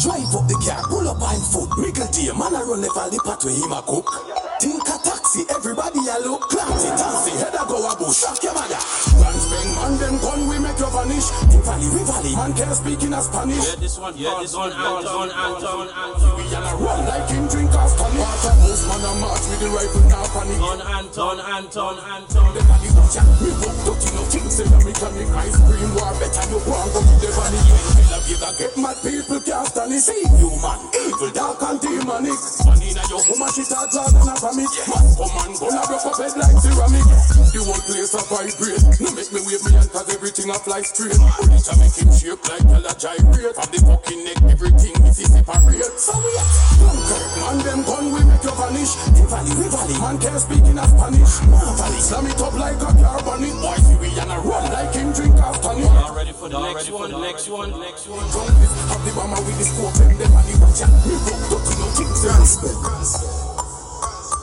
Drive 0.00 0.32
up 0.32 0.48
the 0.48 0.56
car, 0.64 0.80
pull 0.88 1.04
up 1.04 1.20
on 1.20 1.36
foot. 1.52 1.68
Mickle 1.76 2.08
D, 2.08 2.32
man 2.32 2.56
a 2.56 2.64
run 2.64 2.80
level 2.80 3.12
the 3.12 3.20
path 3.20 3.44
where 3.44 3.52
him 3.52 3.68
a 3.68 3.84
cook. 3.84 4.08
Think 4.56 4.80
a 4.88 4.96
taxi, 4.96 5.44
everybody 5.52 6.00
a 6.08 6.16
look. 6.24 6.48
Clancy, 6.48 6.88
taxi, 6.96 7.36
head 7.36 7.52
a 7.52 7.68
go 7.68 7.84
a 7.84 7.92
bush. 8.00 8.24
Shock 8.24 8.40
your 8.40 8.56
mother. 8.56 8.80
Run 9.20 9.36
spring, 9.36 9.70
man, 9.76 9.92
them 10.00 10.16
gun 10.24 10.40
we 10.48 10.56
make 10.56 10.80
you 10.80 10.88
vanish. 10.88 11.28
In 11.52 11.60
valley, 11.60 11.88
we 11.92 12.00
valley, 12.08 12.32
man 12.32 12.56
can't 12.56 12.72
speak 12.72 13.04
in 13.04 13.12
a 13.12 13.20
Spanish. 13.20 13.60
Yeah, 13.60 13.76
this 13.76 14.00
one, 14.00 14.16
yeah, 14.16 14.40
this 14.40 14.56
one, 14.56 14.72
Anton, 14.72 15.28
Anton, 15.36 15.88
Anton. 15.92 16.32
We 16.32 16.48
a 16.48 16.60
run 16.80 17.00
like 17.04 17.28
him 17.28 17.44
drink 17.52 17.76
off 17.76 17.92
tonic. 18.00 18.24
Water 18.24 18.56
house, 18.56 18.82
man 18.88 19.04
a 19.04 19.12
march 19.20 19.44
with 19.52 19.60
the 19.60 19.68
rifle, 19.68 20.04
now 20.08 20.24
panic. 20.32 20.64
On 20.64 20.80
Anton, 20.80 21.36
Anton, 21.44 21.96
Anton. 22.00 22.50
The 22.56 22.62
valley 22.64 22.90
watch 22.96 23.20
ya. 23.20 23.22
Me 23.36 23.52
hook 23.52 23.76
dirty, 23.84 24.08
no 24.16 24.22
things 24.32 24.48
say 24.48 24.64
that 24.64 24.80
me 24.80 24.96
can 24.96 25.12
make 25.12 25.28
ice 25.28 25.60
cream 25.60 25.92
war. 25.92 26.08
Better 26.16 26.44
you 26.48 26.60
go 26.64 26.72
and 26.72 26.88
go 26.88 27.00
to 27.04 27.14
the 27.20 27.28
valley. 27.36 28.09
You 28.28 28.36
that 28.42 28.54
get 28.58 28.74
mad 28.76 28.96
people 29.02 29.40
can't 29.40 29.66
stand 29.66 29.92
it. 29.92 30.02
See 30.02 30.24
you 30.38 30.50
man, 30.60 30.80
evil, 30.96 31.30
dark 31.34 31.62
and 31.62 31.78
demonic. 31.80 32.36
Money 32.64 32.90
na 32.94 33.02
your 33.10 33.22
home 33.24 33.42
and 33.42 33.52
shit 33.52 33.70
a 33.72 33.80
jar 33.90 34.08
than 34.08 34.28
a 34.28 34.34
vomit. 34.38 34.70
Man 34.88 35.06
come 35.18 35.36
and 35.44 35.54
go 35.58 35.66
and 35.68 35.84
broke 35.84 36.06
up 36.06 36.16
head 36.16 36.34
like 36.38 36.56
ceramic. 36.62 37.06
The 37.50 37.60
whole 37.60 37.82
place 37.84 38.14
a 38.14 38.22
vibrate. 38.30 38.84
No 39.02 39.08
make 39.12 39.30
me 39.34 39.40
wave 39.44 39.62
me 39.66 39.70
hand 39.76 39.90
cause 39.90 40.08
everything 40.08 40.48
a 40.50 40.56
fly 40.56 40.82
straight. 40.86 41.18
Police 41.18 41.68
a 41.68 41.74
make 41.76 41.96
him 41.98 42.10
shake 42.14 42.44
like 42.46 42.64
a 42.70 42.92
gyrate. 42.96 43.54
From 43.58 43.68
the 43.74 43.78
fucking 43.82 44.20
neck, 44.24 44.38
everything 44.46 44.94
is 45.10 45.18
separate. 45.26 45.94
So 45.98 46.14
we 46.22 46.32
at 46.38 46.48
Dunkirk, 46.80 47.32
man, 47.36 47.58
them 47.66 47.80
gun 47.84 48.06
we 48.14 48.20
make 48.24 48.44
you 48.46 48.54
vanish. 48.54 48.92
We 49.18 49.24
valley, 49.68 49.98
man 49.98 50.16
can't 50.22 50.40
speak 50.40 50.64
in 50.64 50.78
a 50.78 50.86
Spanish. 50.86 51.34
Man 51.50 51.74
valley, 51.76 52.00
slam 52.00 52.26
it 52.30 52.40
up 52.40 52.54
like 52.54 52.80
a 52.80 52.90
car 52.94 53.20
bunny. 53.26 53.50
Boy, 53.58 53.76
see 53.82 53.98
we 53.99 53.99
and 54.20 54.30
a 54.30 54.38
run 54.44 54.64
like 54.72 54.92
him 54.92 55.12
drink 55.12 55.34
after 55.40 55.72
me. 55.74 55.82
Y'all 55.82 56.14
ready 56.14 56.32
for 56.32 56.48
the 56.48 56.60
next 56.60 56.90
one, 56.90 57.10
next 57.20 57.48
one, 57.48 57.72
next 57.80 58.06
one. 58.06 58.26
Drunk 58.30 58.52
this, 58.60 58.72
have 58.92 59.02
the 59.04 59.12
bomber 59.16 59.40
with 59.48 59.56
the 59.56 59.64
scope, 59.64 59.96
them 59.96 60.12
them 60.20 60.36
and 60.36 60.44
the 60.44 60.54
watch 60.60 60.80
ya. 60.80 60.86
Me 61.08 61.16
broke 61.24 61.48
dirty, 61.48 61.74
no 61.80 61.86
things. 61.96 62.20
Respect. 62.28 62.80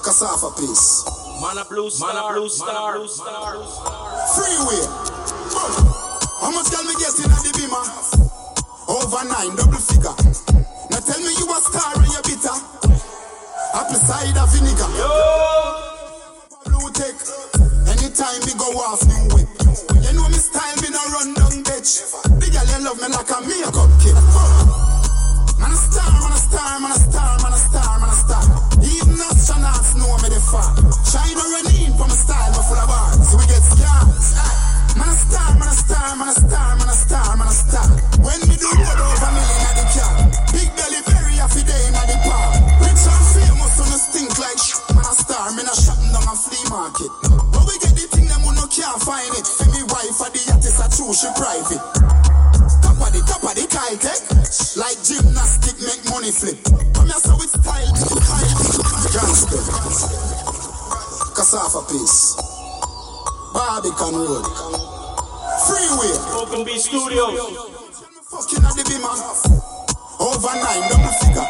Cassava 0.02 0.50
piece. 0.58 1.06
Man 1.38 1.62
a 1.62 1.66
blue 1.70 1.90
star, 1.94 2.34
blue 2.34 2.50
star, 2.50 2.98
blue 2.98 3.08
star. 3.08 3.62
Freeway. 4.34 4.82
How 6.42 6.50
much 6.50 6.74
can 6.74 6.82
me 6.90 6.94
get 6.98 7.14
in 7.22 7.30
the 7.30 7.52
beamer? 7.54 7.86
Over 8.90 9.24
nine, 9.30 9.54
double 9.54 9.78
figure. 9.78 10.18
Now 10.90 11.02
tell 11.06 11.22
me 11.22 11.32
you 11.38 11.46
a 11.54 11.60
star 11.62 11.94
and 12.02 12.10
you 12.10 12.22
bitter. 12.26 12.58
Apple 13.78 14.02
cider 14.02 14.48
vinegar. 14.50 14.90
Yo. 14.98 15.12
Blue 16.66 16.90
tech. 16.94 17.37
Anytime 18.18 18.50
me 18.50 18.54
go 18.58 18.66
off 18.82 19.06
new 19.06 19.30
whip. 19.30 19.46
You 20.02 20.10
know 20.18 20.26
me 20.26 20.42
style, 20.42 20.74
me 20.82 20.90
no 20.90 20.98
run 21.14 21.38
down 21.38 21.54
bitch. 21.62 22.02
The 22.26 22.50
girl 22.50 22.66
you 22.66 22.80
love 22.82 22.98
me 22.98 23.14
like 23.14 23.30
a 23.30 23.38
makeup 23.46 23.94
kid. 24.02 24.18
Man 25.62 25.70
a 25.70 25.78
star, 25.78 26.10
man 26.18 26.34
a 26.34 26.40
star, 26.42 26.82
man 26.82 26.92
a 26.94 26.98
star, 26.98 27.38
man 27.46 27.54
a 27.54 27.60
star, 27.62 27.94
man 28.02 28.10
a 28.10 28.18
star. 28.18 28.42
Even 28.82 29.22
astronauts 29.22 29.94
know 30.02 30.10
me 30.26 30.34
the 30.34 30.42
far. 30.50 30.66
China 31.06 31.46
run 31.46 31.70
in 31.78 31.94
from 31.94 32.10
a 32.10 32.18
style, 32.18 32.50
but 32.58 32.66
full 32.66 32.82
of 32.82 32.90
bars. 32.90 33.22
So 33.22 33.38
we 33.38 33.46
get 33.46 33.62
scars. 33.62 34.34
Man 34.98 35.14
a 35.14 35.14
star, 35.14 35.50
man 35.62 35.70
a 35.70 35.76
star, 35.78 36.10
man 36.18 36.30
a 36.30 36.34
star, 36.34 36.70
man 36.74 36.90
a 36.90 36.98
star, 36.98 37.30
man 37.38 37.46
a 37.46 37.54
star. 37.54 37.86
When 38.26 38.40
me 38.50 38.58
do 38.58 38.66
road 38.82 38.98
over 38.98 39.30
me 39.30 39.46
in 39.46 39.74
the 39.78 39.86
car. 39.94 40.14
Big 40.58 40.70
belly, 40.74 41.06
very 41.06 41.38
happy 41.38 41.62
day 41.62 41.84
in 41.86 41.94
the 41.94 42.18
park. 42.26 42.82
Rich 42.82 42.98
and 42.98 43.26
famous, 43.30 43.78
so 43.78 43.86
no 43.86 43.98
stink 44.02 44.34
like 44.42 44.58
sh- 44.58 44.82
Man 44.90 45.06
a 45.06 45.14
star, 45.14 45.54
me 45.54 45.62
no 45.62 45.74
shopping 45.78 46.10
down 46.10 46.26
a 46.26 46.34
flea 46.34 46.66
market. 46.74 47.27
She 51.18 51.26
private. 51.34 51.82
Top 52.86 53.02
of 53.02 53.10
the 53.10 53.26
top 53.26 53.42
of 53.42 53.58
the 53.58 53.66
Kyle 53.66 53.98
tech. 53.98 54.22
Like 54.78 55.02
gymnastic 55.02 55.82
make 55.82 56.06
money 56.14 56.30
flip. 56.30 56.62
Come 56.94 57.10
here 57.10 57.18
so 57.18 57.34
with 57.42 57.50
style. 57.50 57.90
Transport. 59.10 59.66
Cassava 61.34 61.82
piece. 61.90 62.38
Barbican 63.50 64.14
Road. 64.14 64.46
Freeway. 65.66 66.14
Broken 66.30 66.62
B 66.70 66.78
Studios. 66.78 67.34
Fucking 68.30 68.62
at 68.62 68.78
the 68.78 68.86
beamer. 68.86 69.18
Over 70.22 70.54
nine, 70.54 70.86
double 70.86 71.14
figure. 71.18 71.50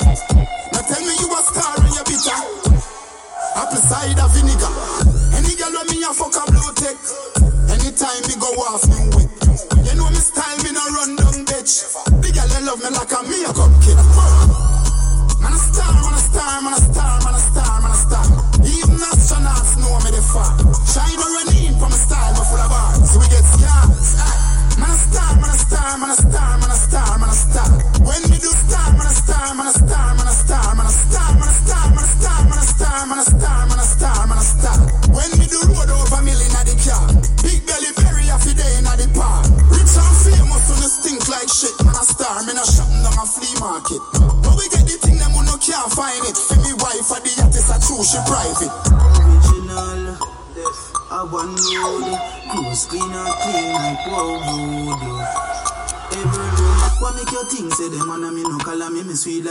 Now 0.72 0.84
tell 0.88 1.04
me 1.04 1.12
you 1.12 1.28
a 1.28 1.40
star 1.44 1.76
and 1.76 1.92
you 1.92 2.04
bitter. 2.08 2.40
Apple 3.60 3.84
cider 3.84 4.32
vinegar. 4.32 4.72
Any 5.36 5.60
girl 5.60 5.76
when 5.76 5.92
me 5.92 6.08
a 6.08 6.16
fuck 6.16 6.40
a 6.40 6.48
blue 6.56 6.72
tech 6.72 6.96
time, 7.98 8.22
we 8.28 8.36
go 8.36 8.48
off 8.70 8.88
new 8.88 9.96
you. 9.96 9.97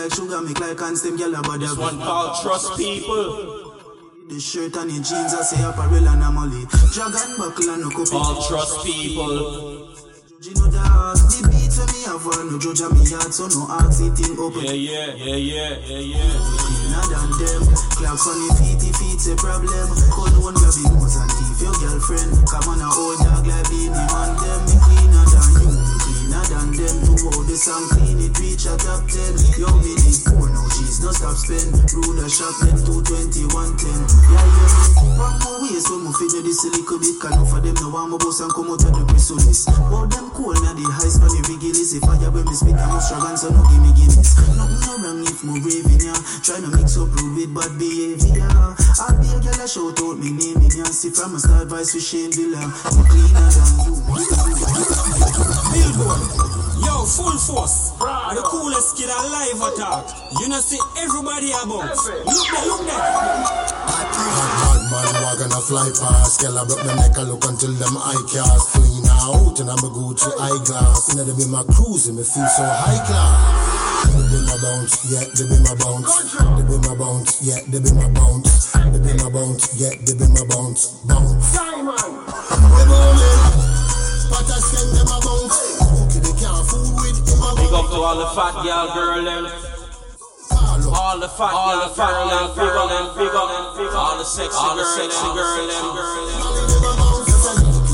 Like 0.07 0.15
sugar. 0.15 0.41
Make 0.41 0.61
like 0.61 0.81
and 0.81 0.99
stem 0.99 1.19
gyal 1.19 1.39
a 1.39 1.43
body. 1.43 1.67
This 1.67 1.77
one 1.77 1.99
called 1.99 2.43
Trust 2.43 2.77
People. 2.77 3.75
The 4.29 4.41
shirt 4.41 4.75
and 4.77 4.91
the 4.91 4.99
jeans 4.99 5.35
I 5.35 5.43
say 5.43 5.63
apparel 5.63 6.03
and 6.03 6.23
a 6.23 6.31
molly. 6.31 6.67
Dragon 6.95 7.39
buckle 7.39 7.71
and 7.71 7.83
no 7.83 7.91
cup. 7.91 8.11
All 8.15 8.43
trust 8.43 8.83
people. 8.83 9.95
Gino 10.43 10.67
dog, 10.67 11.17
the 11.31 11.47
beat 11.47 11.75
when 11.79 11.89
me 11.95 12.01
have 12.11 12.27
one, 12.27 12.51
no 12.51 12.59
judge 12.59 12.83
on 12.83 12.93
me 12.93 13.07
heart, 13.07 13.33
so 13.33 13.47
no 13.49 13.71
it 13.71 14.13
thing 14.19 14.37
open. 14.37 14.67
Yeah, 14.67 14.75
yeah, 14.75 15.15
yeah, 15.15 15.39
yeah, 15.39 15.79
yeah, 15.79 16.19
yeah. 16.19 16.35
Cleaner 16.59 17.07
than 17.07 17.31
them, 17.39 17.63
clocks 17.97 18.27
on 18.27 18.37
the 18.37 18.51
feet, 18.59 18.83
if 18.83 19.01
it's 19.15 19.31
a 19.31 19.35
problem. 19.39 19.89
Call 20.11 20.35
one 20.43 20.59
grab 20.59 20.75
nose 20.75 21.17
and 21.17 21.31
thief 21.31 21.63
your 21.63 21.75
girlfriend. 21.79 22.35
Come 22.51 22.67
on, 22.69 22.83
a 22.83 22.89
old 22.91 23.19
dog 23.23 23.47
like 23.47 23.65
Beenie 23.71 23.95
Man, 23.95 24.31
them 24.43 24.61
me 24.67 24.77
cleaner 24.77 25.25
than 25.25 25.51
you, 25.65 25.86
than 26.49 26.71
them. 26.75 26.97
To 27.07 27.13
hold 27.27 27.47
the 27.47 27.57
song 27.59 27.87
clean, 27.91 28.19
it 28.23 28.35
reach 28.39 28.67
a 28.67 28.75
top 28.79 29.07
ten. 29.11 29.33
Yo, 29.59 29.69
me 29.83 29.93
need 29.99 30.19
four, 30.23 30.47
no 30.51 30.63
cheese, 30.75 31.03
no 31.03 31.11
stop 31.11 31.35
spend. 31.35 31.75
Rule 31.93 32.23
a 32.23 32.27
shot, 32.31 32.55
then 32.63 32.79
220, 32.83 33.47
110. 33.51 33.91
Yeah, 34.31 34.39
yeah, 34.39 35.19
one 35.19 35.37
more 35.43 35.59
ways 35.67 35.87
when 35.91 36.07
we 36.07 36.13
finish 36.15 36.45
this 36.47 36.63
a 36.67 36.69
little 36.75 36.99
bit, 36.99 37.17
can 37.19 37.39
for 37.47 37.61
them 37.61 37.77
no 37.83 37.91
one 37.91 38.11
more 38.11 38.21
boss 38.21 38.41
and 38.41 38.53
come 38.53 38.71
out 38.71 38.83
of 38.83 38.93
the 38.95 39.03
chrysalis. 39.11 39.67
But 39.67 40.11
them 40.15 40.31
cool 40.35 40.55
now 40.63 40.75
the 40.75 40.87
high 40.87 41.11
span 41.11 41.31
the 41.31 41.41
rigilis. 41.51 41.95
If 41.97 42.07
I 42.07 42.17
when 42.31 42.45
me 42.47 42.55
spit, 42.55 42.79
I'm 42.79 43.01
struggle, 43.01 43.37
so 43.37 43.51
no 43.51 43.63
give 43.67 43.83
me 43.83 43.91
Guinness. 43.97 44.37
Nothing 44.55 44.81
no 44.87 44.93
wrong 45.03 45.23
if 45.27 45.41
me 45.43 45.59
raving 45.63 46.07
ya. 46.07 46.15
Try 46.45 46.61
to 46.63 46.69
mix 46.75 46.97
up 47.01 47.11
rude 47.11 47.35
with 47.35 47.53
bad 47.55 47.73
behavior. 47.79 48.47
I 48.47 49.13
be 49.19 49.29
a 49.33 49.39
girl, 49.41 49.59
I 49.59 49.67
shout 49.67 49.99
out 49.99 50.17
me 50.19 50.31
name 50.31 50.63
in 50.63 50.73
ya. 50.77 50.85
See 50.93 51.11
from 51.11 51.35
a 51.35 51.39
start 51.41 51.69
vice 51.69 51.95
with 51.95 52.05
Shane 52.05 52.33
Villa. 52.33 52.61
I'm 52.61 53.05
cleaner 53.09 53.49
than 53.51 53.71
you. 53.89 53.95
Billboard. 55.73 56.36
Yo, 56.85 57.05
full 57.05 57.37
force. 57.39 57.93
The 57.99 58.43
coolest 58.45 58.97
kid 58.97 59.09
alive 59.09 59.61
attack. 59.63 60.05
You 60.41 60.49
know 60.49 60.61
see 60.61 60.81
everybody 61.01 61.51
about. 61.53 61.97
Look 61.97 62.49
there, 62.53 62.67
look 62.69 62.83
there. 62.87 63.01
Bad 63.87 64.83
man 64.91 65.15
wagon 65.25 65.53
a 65.53 65.61
fly 65.61 65.89
past. 65.97 66.41
Girl 66.41 66.59
I 66.59 66.65
broke 66.67 66.85
my 66.85 66.95
neck 66.95 67.17
I 67.19 67.23
look 67.23 67.45
until 67.45 67.73
them 67.73 67.97
eye 67.97 68.23
cast. 68.29 68.77
Clean 68.77 69.07
out 69.25 69.59
and 69.61 69.71
I'm 69.71 69.81
a 69.81 69.91
Gucci 69.91 70.31
eyeglass. 70.37 71.13
Inna 71.15 71.25
them 71.25 71.41
in 71.41 71.51
my 71.51 71.65
cruise 71.75 72.09
and 72.09 72.17
me 72.17 72.25
feel 72.25 72.47
so 72.47 72.65
high 72.65 73.01
class. 73.07 73.87
They 74.07 74.23
be 74.31 74.39
my 74.47 74.57
bounce, 74.63 74.95
yeah, 75.11 75.25
they 75.35 75.45
be 75.49 75.57
my 75.65 75.75
bounce. 75.81 76.13
They 76.37 76.65
be 76.69 76.77
my 76.87 76.95
bounce, 76.95 77.43
yeah, 77.43 77.61
they 77.67 77.81
be 77.81 77.91
my 77.97 78.09
bounce. 78.13 78.73
They 78.73 79.01
be 79.01 79.13
my 79.19 79.31
bounce, 79.31 79.65
yeah, 79.81 79.91
they 80.05 80.15
be 80.15 80.27
my 80.31 80.45
bounce. 80.47 81.01
Bounce. 81.09 81.57
We 81.57 82.83
booming 82.87 83.43
But 84.31 84.47
I 84.47 84.59
send 84.61 84.91
them 84.95 85.09
a 85.11 85.19
bounce. 85.25 85.59
they 85.81 85.86
can't 86.47 86.63
fool 86.67 86.95
with 87.03 87.19
Big 87.59 87.73
up 87.75 87.91
to 87.91 87.99
all 87.99 88.15
the 88.15 88.29
fat 88.31 88.55
girl 88.63 88.87
girl 88.95 89.25
them. 89.27 89.51
All 90.87 91.19
the 91.19 91.29
fat, 91.29 91.53
all 91.53 91.83
the 91.83 91.91
fat 91.95 92.15
girl, 92.31 92.55
big 92.55 92.71
up 92.71 92.89
them, 92.89 93.07
big 93.19 93.35
up 93.35 93.51
big 93.75 93.91
up 93.91 93.99
all 93.99 94.17
the 94.17 94.25
sexy 94.25 94.55
girl, 94.55 94.85
sexy 94.95 95.27
girl, 95.35 95.67
them. 95.67 95.87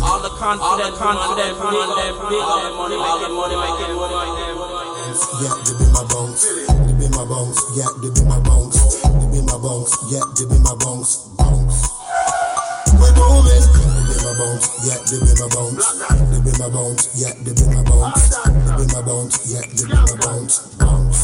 All 0.05 0.21
the 0.21 0.29
confident, 0.37 0.93
confident, 1.01 1.57
big 1.57 1.73
up 1.73 1.97
them, 1.97 2.15
big 2.29 2.45
up 2.45 2.61
them, 2.61 2.77
money 2.77 2.99
making, 3.01 3.33
money 3.33 3.57
making, 3.57 3.97
money 3.97 4.17
making. 4.21 4.61
Money. 4.61 4.93
Yeah, 5.41 5.57
they 5.65 5.75
be 5.79 5.87
my 5.93 6.05
bounce. 6.09 6.45
They 6.45 6.95
be 7.01 7.09
my 7.17 7.25
bounce. 7.25 7.61
Yeah, 7.75 7.89
they 8.03 8.11
be 8.13 8.23
my 8.29 8.39
bounce. 8.41 9.03
They 9.03 9.29
be 9.33 9.41
my 9.43 9.57
bounce. 9.57 9.93
Yeah, 10.13 10.25
they 10.37 10.45
be 10.45 10.59
my 10.61 10.75
bounce. 10.77 11.17
Bounce. 11.39 11.89
We 13.01 13.09
moving. 13.17 13.72
They 14.33 14.39
be 14.39 14.45
my 14.49 14.49
bounce. 14.49 14.89
Yeah, 14.89 14.97
they 15.05 15.21
be 15.21 15.29
my 15.37 15.49
bounce. 15.53 15.93
They 16.33 16.41
be 16.41 16.53
my 16.57 16.69
bounce. 16.73 17.05
Yeah, 17.21 17.35
they 17.45 17.53
be 17.53 17.65
my 17.69 17.83
bounce. 17.85 18.33
They 18.33 18.81
be 18.81 18.87
my 18.89 19.03
bounce. 19.05 19.37
Yeah, 19.53 19.61
they 19.61 19.85
be 19.85 19.93
my 19.93 20.17
bounce. 20.25 20.55
Bounce. 20.77 21.21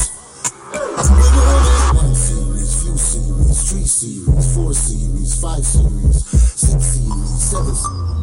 One 1.97 2.15
series, 2.15 2.83
few 2.83 2.97
series, 2.99 3.71
three 3.71 3.87
series, 3.87 4.55
four 4.55 4.75
series, 4.75 5.41
five 5.41 5.65
series, 5.65 6.25
six 6.29 6.85
series, 6.85 7.41
seven. 7.41 7.75
series. 7.75 8.19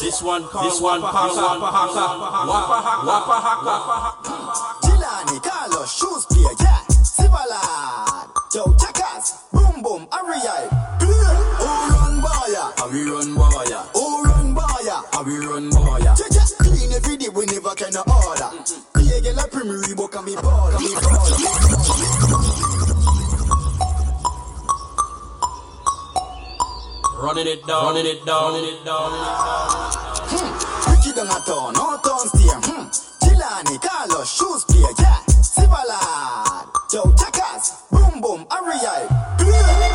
This 0.00 0.22
one 0.22 0.44
called 0.44 0.64
this 0.66 0.80
one 0.80 1.00
called 1.00 1.32
Wappa 1.32 1.72
Haka, 1.72 2.04
Wappa 2.46 2.82
Haka, 2.84 3.06
Wappa 3.08 3.36
Haka. 3.42 4.86
Gilani, 4.86 5.42
Carlos, 5.42 5.90
shoes 5.92 6.24
player, 6.26 6.54
yeah. 6.60 6.84
Sivalad, 7.02 8.28
Joe 8.52 8.74
Jackers, 8.78 9.34
boom 9.52 9.82
boom, 9.82 10.08
Ariel. 10.12 10.68
Oh 11.60 11.88
run 11.92 12.20
boya, 12.22 12.72
How 12.78 12.88
we 12.90 13.02
run 13.10 13.34
boya, 13.36 13.86
oh 13.94 14.22
run 14.24 14.54
boya. 14.54 15.04
how 15.14 15.22
we 15.22 15.36
run 15.38 15.70
boya. 15.70 16.16
Yeah. 16.16 16.44
Clean 16.58 16.92
every 16.92 17.16
day, 17.18 17.28
we 17.28 17.44
never 17.46 17.74
can 17.74 17.94
order. 17.96 18.50
Be 18.94 19.10
a 19.12 19.20
girl 19.20 19.38
a 19.44 19.48
premier 19.48 19.80
Reebok 19.82 20.16
and 20.16 20.26
me 20.26 20.34
ball, 20.36 20.72
me 20.80 20.94
ball. 21.02 22.38
Running 27.20 27.48
it 27.48 27.66
down, 27.66 27.84
running 27.84 28.06
it 28.06 28.24
down, 28.24 28.52
running 28.52 28.64
it 28.74 28.84
down. 28.84 29.10
Hmm. 30.30 30.90
Ricky 30.90 31.12
down 31.16 31.26
a 31.26 31.40
town, 31.42 31.72
no 31.74 31.98
town 31.98 32.28
steer. 32.30 32.58
Hmm. 32.62 32.86
Gilani, 33.26 33.76
Carlos, 33.82 34.30
shoes 34.30 34.64
player, 34.64 34.94
yeah. 34.98 35.18
Sivalad, 35.42 36.70
Joe 36.90 37.12
Jackers, 37.18 37.77
boom 37.98 38.20
boom, 38.20 38.40
Ariel. 38.54 39.06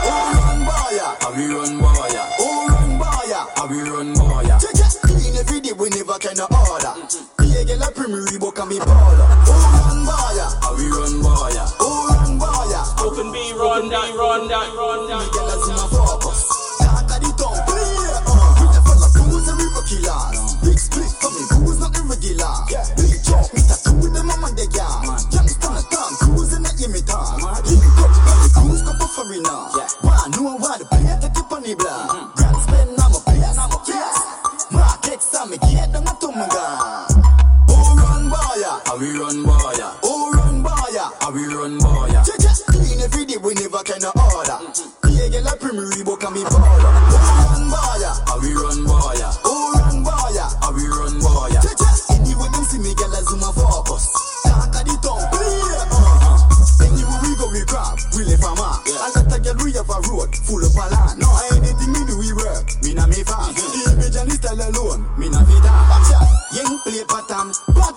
Oh 0.05 0.27
run 0.35 0.59
boya, 0.67 1.07
we 1.35 1.45
run 1.55 1.73
boya, 1.79 2.23
oh 2.39 2.67
run 2.69 2.91
boya. 2.99 3.39
how 3.57 3.67
we 3.67 3.79
run 3.81 4.13
boya. 4.13 4.55
Yeah, 4.61 4.75
yeah. 4.75 4.89
Clean 5.03 5.35
every 5.35 5.59
day, 5.61 5.71
we 5.71 5.89
never 5.89 6.17
can 6.19 6.39
order. 6.39 6.93
Be 7.39 7.47
a 7.55 7.63
girl 7.65 7.83
a 7.83 7.91
premier 7.91 8.25
Reebok 8.27 8.59
and 8.61 8.69
me 8.69 8.77
ball. 8.79 9.17
Oh 9.47 9.63
run 9.87 9.92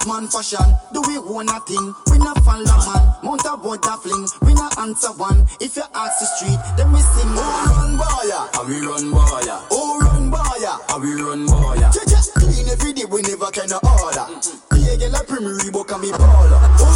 Batman 0.07 0.29
fashion. 0.29 0.63
Do 0.93 1.03
we 1.03 1.19
own 1.19 1.49
a 1.49 1.59
thing? 1.67 1.95
We 2.11 2.19
na 2.19 2.33
follow 2.47 2.63
man. 2.65 3.03
Mount 3.25 3.45
a 3.45 3.55
a 3.59 3.97
fling. 3.99 4.27
We 4.43 4.55
na 4.55 4.71
answer 4.79 5.11
one. 5.19 5.47
If 5.61 5.77
you 5.77 5.83
ask 5.95 6.21
the 6.21 6.27
street, 6.39 6.61
then 6.77 6.93
we 6.93 7.01
sing. 7.01 7.27
Oh 7.35 7.67
run 7.75 7.99
boya, 7.99 8.47
How 8.55 8.65
we 8.69 8.79
run 8.87 9.11
boya, 9.11 9.67
oh 9.73 9.99
run 10.01 10.31
boya. 10.31 10.79
how 10.89 11.01
we 11.01 11.11
run 11.21 11.47
boya. 11.47 11.91
Yeah, 11.91 12.07
yeah. 12.07 12.23
Clean 12.39 12.69
every 12.69 12.93
day, 12.93 13.05
we 13.05 13.23
never 13.23 13.51
can 13.51 13.73
order. 13.73 14.27
Mm-hmm. 14.31 14.77
Be 14.77 14.87
a 14.87 14.97
girl 14.97 15.17
a 15.21 15.25
premier 15.25 15.59
Reebok 15.59 15.91
and 15.93 16.03
me 16.03 16.11
baller. 16.13 16.61
Oh 16.79 16.96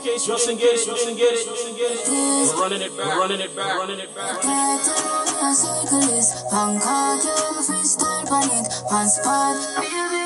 in 0.00 0.06
case 0.06 0.26
you 0.26 0.36
didn't 0.36 0.58
get 0.58 0.74
it, 0.74 0.86
you 0.86 0.94
didn't 0.94 1.16
get 1.16 1.32
it, 1.34 1.46
you 1.46 1.54
didn't 1.56 1.76
get 1.76 1.90
it. 1.92 2.08
We're 2.08 2.60
running 2.60 2.80
it 2.80 2.96
back, 2.96 3.06
we're 3.06 3.20
running 3.20 3.40
it 3.40 3.56
back, 3.56 3.76
running 3.76 4.00
it 4.00 4.14
back. 4.14 4.40
Get 4.40 4.48
around 4.48 5.28
your 5.28 5.54
cyclist 5.54 6.50
Bangkok, 6.50 7.24
you 7.24 7.30
have 7.30 7.56
a 7.56 7.64
freestyle 7.68 8.30
on 8.30 8.48
it 8.50 8.66
On 8.90 9.08
spot 9.08 10.19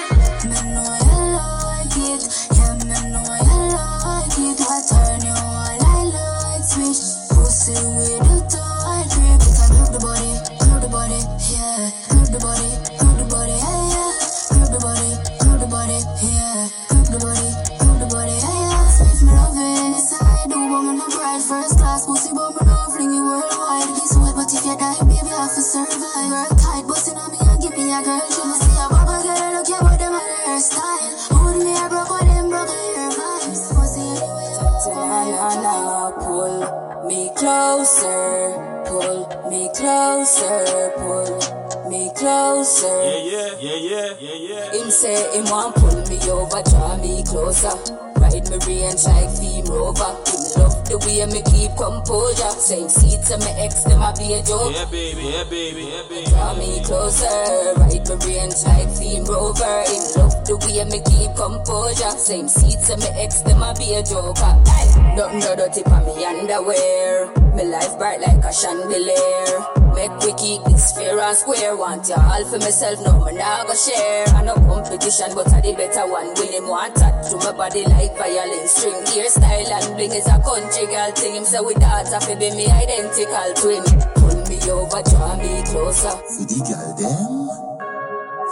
closer. 42.24 43.02
Yeah, 43.04 43.20
yeah, 43.20 43.50
yeah, 43.60 43.76
yeah, 43.76 44.10
yeah, 44.18 44.38
yeah. 44.48 44.72
Him 44.72 44.90
say 44.90 45.12
him 45.36 45.44
want 45.52 45.76
pull 45.76 46.00
me 46.08 46.16
over, 46.32 46.62
draw 46.70 46.96
me 46.96 47.22
closer. 47.24 47.76
Ride 48.16 48.48
me 48.48 48.56
range 48.64 49.04
like 49.04 49.28
theme 49.36 49.68
rover. 49.68 50.08
Him 50.24 50.40
love 50.56 50.76
the 50.88 50.96
way 51.04 51.20
me 51.28 51.44
keep 51.52 51.76
composure. 51.76 52.48
Same 52.56 52.88
seat 52.88 53.20
to 53.28 53.36
my 53.36 53.52
ex, 53.60 53.84
them 53.84 54.00
a 54.00 54.16
be 54.16 54.32
a 54.32 54.40
joke. 54.40 54.72
Yeah, 54.72 54.88
baby, 54.88 55.36
yeah, 55.36 55.44
baby, 55.52 55.84
yeah, 55.92 56.04
baby. 56.08 56.24
Draw 56.32 56.56
me 56.56 56.80
closer, 56.80 57.76
ride 57.76 58.08
me 58.08 58.16
range 58.24 58.56
like 58.64 58.88
theme 58.96 59.28
rover. 59.28 59.76
Him 59.84 60.04
love 60.16 60.36
the 60.48 60.56
way 60.64 60.80
me 60.88 61.04
keep 61.04 61.36
composure. 61.36 62.16
Same 62.16 62.48
seat 62.48 62.80
to 62.88 62.96
my 62.96 63.12
ex, 63.20 63.44
them 63.44 63.60
a 63.60 63.76
be 63.76 64.00
a 64.00 64.02
joker. 64.02 64.56
Aye. 64.64 65.12
Nothing 65.12 65.44
no 65.44 65.52
dirty 65.60 65.84
for 65.84 66.00
me 66.08 66.24
underwear. 66.24 67.28
Me 67.52 67.68
life 67.68 67.98
bright 68.00 68.24
like 68.24 68.40
a 68.40 68.52
chandelier. 68.52 69.83
Make 69.94 70.18
we 70.20 70.32
keep 70.34 70.62
this 70.64 70.92
fair 70.92 71.18
and 71.18 71.36
square. 71.36 71.76
Want 71.76 72.08
you 72.08 72.14
all 72.14 72.44
for 72.44 72.58
myself, 72.58 73.00
no 73.04 73.24
me 73.24 73.32
nah 73.38 73.64
go 73.64 73.74
share. 73.74 74.26
I 74.28 74.42
no 74.42 74.54
competition, 74.54 75.30
but 75.34 75.52
I 75.52 75.60
the 75.60 75.72
better 75.74 76.06
one. 76.10 76.34
Will 76.34 76.50
him 76.50 76.68
want 76.68 76.96
touch 76.96 77.30
to 77.30 77.36
my 77.38 77.52
body 77.52 77.84
like 77.84 78.16
violin 78.18 78.66
string. 78.66 79.00
Hairstyle 79.06 79.70
and 79.70 79.96
bling 79.96 80.12
is 80.12 80.26
a 80.26 80.38
country 80.42 80.86
girl 80.86 81.10
thing. 81.12 81.34
Him 81.36 81.44
say 81.44 81.60
with 81.60 81.78
that, 81.78 82.12
I 82.12 82.18
fi 82.20 82.34
be 82.34 82.50
me 82.50 82.66
identical 82.66 83.54
twin. 83.54 83.84
Pull 84.18 84.42
me 84.50 84.58
over, 84.70 85.02
draw 85.10 85.36
me 85.36 85.62
closer. 85.70 86.10
For 86.10 86.44
the 86.44 86.58
girl 86.66 86.94
them 86.98 87.44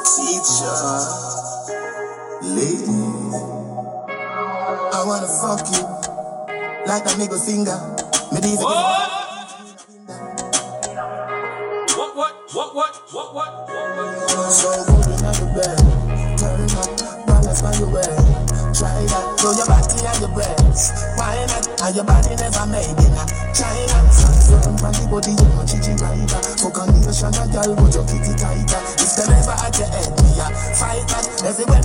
Teacher 0.02 0.78
Lady 2.42 3.00
I 4.92 5.04
wanna 5.06 5.28
fuck 5.28 5.62
you 5.72 5.84
Like 6.86 7.06
a 7.06 7.14
nigga 7.16 7.38
finger 7.46 7.78
Me 8.32 8.40
these 8.40 8.58
What? 12.52 12.74
What, 12.74 12.94
what, 13.12 13.34
what, 13.34 13.54
what? 13.66 14.52
So 14.52 14.84
good 14.84 15.08
in 15.08 15.24
the 15.24 15.48
bed 15.56 16.36
Turn 16.36 16.68
up, 16.76 17.26
balance 17.26 17.62
by 17.62 17.72
your 17.80 17.88
way 17.88 18.02
Try 18.76 18.92
that, 19.08 19.40
throw 19.40 19.52
your 19.56 19.64
body 19.64 20.04
and 20.04 20.20
your 20.20 20.28
breast 20.36 20.92
Why 21.16 21.46
not, 21.48 21.80
and 21.80 21.96
your 21.96 22.04
body 22.04 22.36
never 22.36 22.66
made 22.66 22.92
in 22.92 23.12
a 23.16 23.24
China 23.56 24.41
Certain 24.52 24.76
from 24.76 24.92
the 24.92 25.08
body, 25.08 25.32
you 25.32 25.48
know, 25.48 25.64
chichi 25.64 25.96
rider 25.96 26.40
Fuck 26.60 26.76
on 26.84 26.92
a 26.92 27.44
girl, 27.48 27.72
but 27.72 27.88
you 27.88 28.04
keep 28.04 28.20
it 28.20 28.36
tighter 28.36 28.80
If 29.00 29.16
them 29.16 29.32
ever 29.32 29.56
at 29.56 29.72
your 29.80 29.88
head, 29.88 30.12
me 30.12 30.28
a 30.36 30.46
fight 30.76 31.08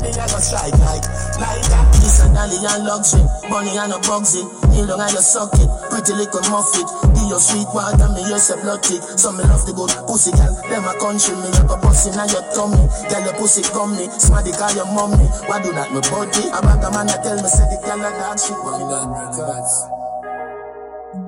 me 0.03 0.11
a 0.11 0.25
go 0.27 0.39
strike 0.43 0.75
like, 0.83 1.07
like 1.39 1.63
that 1.71 1.87
This 1.95 2.19
a 2.19 2.27
dolly 2.27 2.59
and 2.59 2.83
luxury, 2.83 3.23
money 3.47 3.71
and 3.79 3.95
a 3.95 3.99
bugsy 4.03 4.43
You 4.75 4.83
long 4.83 4.99
and 4.99 5.15
you 5.15 5.23
suck 5.23 5.55
it, 5.55 5.69
pretty 5.87 6.11
little 6.11 6.43
muffet 6.51 6.91
Be 7.15 7.23
your 7.31 7.39
sweet 7.39 7.71
water, 7.71 8.11
me 8.11 8.27
yes 8.27 8.51
a 8.51 8.59
blood 8.59 8.83
tick 8.83 8.99
So 9.15 9.31
me 9.31 9.47
love 9.47 9.63
the 9.63 9.71
good 9.71 9.95
pussy, 10.03 10.35
girl, 10.35 10.51
them 10.67 10.91
a 10.91 10.93
country 10.99 11.39
Me 11.39 11.47
a 11.47 11.63
go 11.63 11.79
bust 11.79 12.11
in 12.11 12.19
your 12.19 12.43
tummy, 12.51 12.83
girl, 13.07 13.23
your 13.31 13.35
pussy 13.39 13.63
gummy 13.71 14.11
Smarty 14.19 14.51
call 14.51 14.75
your 14.75 14.91
mommy, 14.91 15.23
why 15.47 15.63
do 15.63 15.71
that, 15.71 15.95
me 15.95 16.03
body? 16.11 16.51
A 16.51 16.59
bag 16.59 16.83
of 16.83 16.91
man 16.91 17.07
a 17.07 17.15
tell 17.23 17.39
me, 17.39 17.47
say 17.47 17.63
the 17.71 17.79
girl 17.79 18.03
a 18.03 18.11
dog 18.11 18.35
shit 18.35 18.59
But 18.59 18.75
me 18.75 18.91
not 18.91 19.07
records 19.07 19.96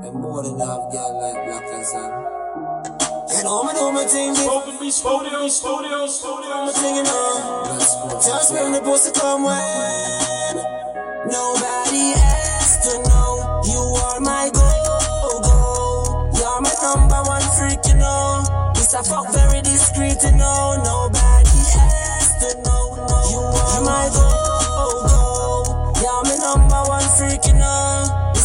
And 0.09 0.21
more 0.21 0.41
than 0.41 0.57
girl, 0.57 1.21
like 1.21 1.45
Black 1.45 1.65
and 1.69 1.85
Sun. 1.85 2.09
You 3.29 3.43
know 3.43 3.91
my 3.93 4.05
thing, 4.05 4.33
bitch. 4.33 4.41
Spoken 4.41 4.79
me, 4.81 4.89
studio, 4.89 5.47
studio, 5.47 6.07
studio. 6.07 6.49
I'm 6.49 6.73
singing 6.73 7.05
on. 7.05 7.77
Just 8.17 8.51
when 8.51 8.71
the 8.71 8.81
pussy 8.81 9.11
come 9.13 9.43
when 9.43 10.55
nobody 11.29 12.17
has 12.17 12.89
to 12.89 12.97
know 13.05 13.61
you 13.69 13.77
are 14.01 14.19
my 14.19 14.49
go 14.49 14.65
go. 15.45 16.31
You're 16.33 16.59
my 16.59 16.73
number 16.81 17.21
one 17.29 17.45
freak, 17.53 17.85
you 17.85 18.01
know. 18.01 18.73
This 18.73 18.95
a 18.95 19.03
fuck 19.03 19.31
very 19.31 19.61
discreet, 19.61 20.17
you 20.25 20.31
know. 20.31 20.81
Nobody 20.81 21.61
has 21.77 22.33
to 22.41 22.49
know 22.65 22.97
you 23.29 23.45
are 23.45 23.81
my 23.85 24.09
go 24.09 24.25
go. 25.05 25.93
You're 26.01 26.23
my 26.25 26.33
number 26.41 26.81
one 26.89 27.05
freak, 27.13 27.45
you 27.45 27.53
know. 27.61 27.98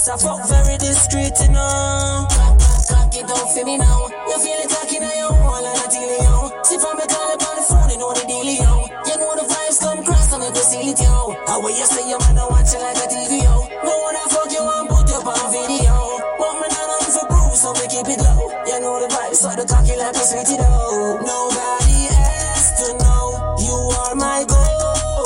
This 0.05 0.21
a 0.21 0.29
fuck 0.29 0.45
very 0.53 0.77
discreet, 0.77 1.33
you 1.41 1.49
know. 1.49 2.29
Cock 2.29 3.17
it 3.17 3.25
down 3.25 3.49
for 3.49 3.65
me 3.65 3.81
now. 3.81 4.05
You 4.29 4.37
feel 4.37 4.61
it 4.61 4.69
talking 4.69 5.01
on 5.01 5.17
your 5.17 5.33
wall 5.33 5.65
and 5.65 5.81
I 5.81 5.89
feel 5.89 6.13
it. 6.13 6.67
See 6.69 6.77
from 6.77 7.01
me 7.01 7.09
call 7.09 7.33
up 7.33 7.41
on 7.41 7.57
the 7.57 7.65
phone, 7.65 7.89
you 7.89 7.97
know 7.97 8.13
the 8.13 8.21
deal, 8.29 8.45
yo. 8.45 8.85
You 8.85 9.17
know 9.17 9.33
the 9.33 9.49
vibes 9.49 9.81
come 9.81 10.05
cross 10.05 10.29
and 10.29 10.45
I 10.45 10.53
go 10.53 10.61
it, 10.61 11.01
yo. 11.01 11.33
How 11.49 11.57
will 11.57 11.73
you 11.73 11.89
say 11.89 12.05
you 12.05 12.21
wanna 12.21 12.45
watch 12.53 12.77
it 12.77 12.85
like 12.85 13.01
a 13.01 13.09
TV, 13.09 13.49
yo? 13.49 13.65
No 13.81 13.95
one 14.05 14.13
I 14.21 14.29
fuck 14.29 14.53
you 14.53 14.61
and 14.61 14.93
put 14.93 15.09
you 15.09 15.25
on 15.25 15.45
video. 15.49 15.97
Want 16.37 16.61
me 16.61 16.69
not 16.69 16.85
on 16.85 17.09
for 17.09 17.25
proof, 17.25 17.57
so 17.57 17.73
we 17.73 17.89
keep 17.89 18.05
it 18.05 18.21
low. 18.21 18.45
You 18.69 18.85
know 18.85 19.01
the 19.01 19.09
vibes, 19.09 19.41
so 19.41 19.57
the 19.57 19.65
cocky 19.65 19.97
like 19.97 20.13
a 20.13 20.21
sweetie, 20.21 20.61
though. 20.61 21.17
Nobody 21.25 22.13
has 22.13 22.77
to 22.77 22.93
know 23.01 23.57
you 23.57 23.77
are 24.05 24.15
my 24.21 24.45
go 24.45 24.69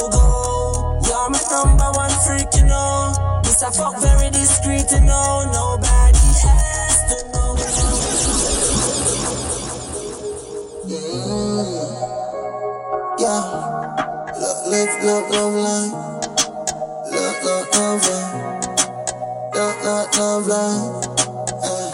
go. 0.07 1.03
You're 1.03 1.31
my 1.35 1.43
number 1.51 1.91
one 1.99 2.15
freak, 2.23 2.47
you 2.63 2.71
know. 2.71 3.43
This 3.43 3.59
a 3.63 3.75
fuck 3.75 3.99
very 3.99 4.18
Love, 15.09 15.31
love 15.31 15.55
line. 15.55 15.91
Love, 17.09 17.41
love, 17.41 17.69
love 17.73 18.05
line. 18.05 18.61
Love, 19.57 19.77
love, 19.81 20.09
love 20.21 20.47
line. 20.47 20.85
Uh, 21.65 21.89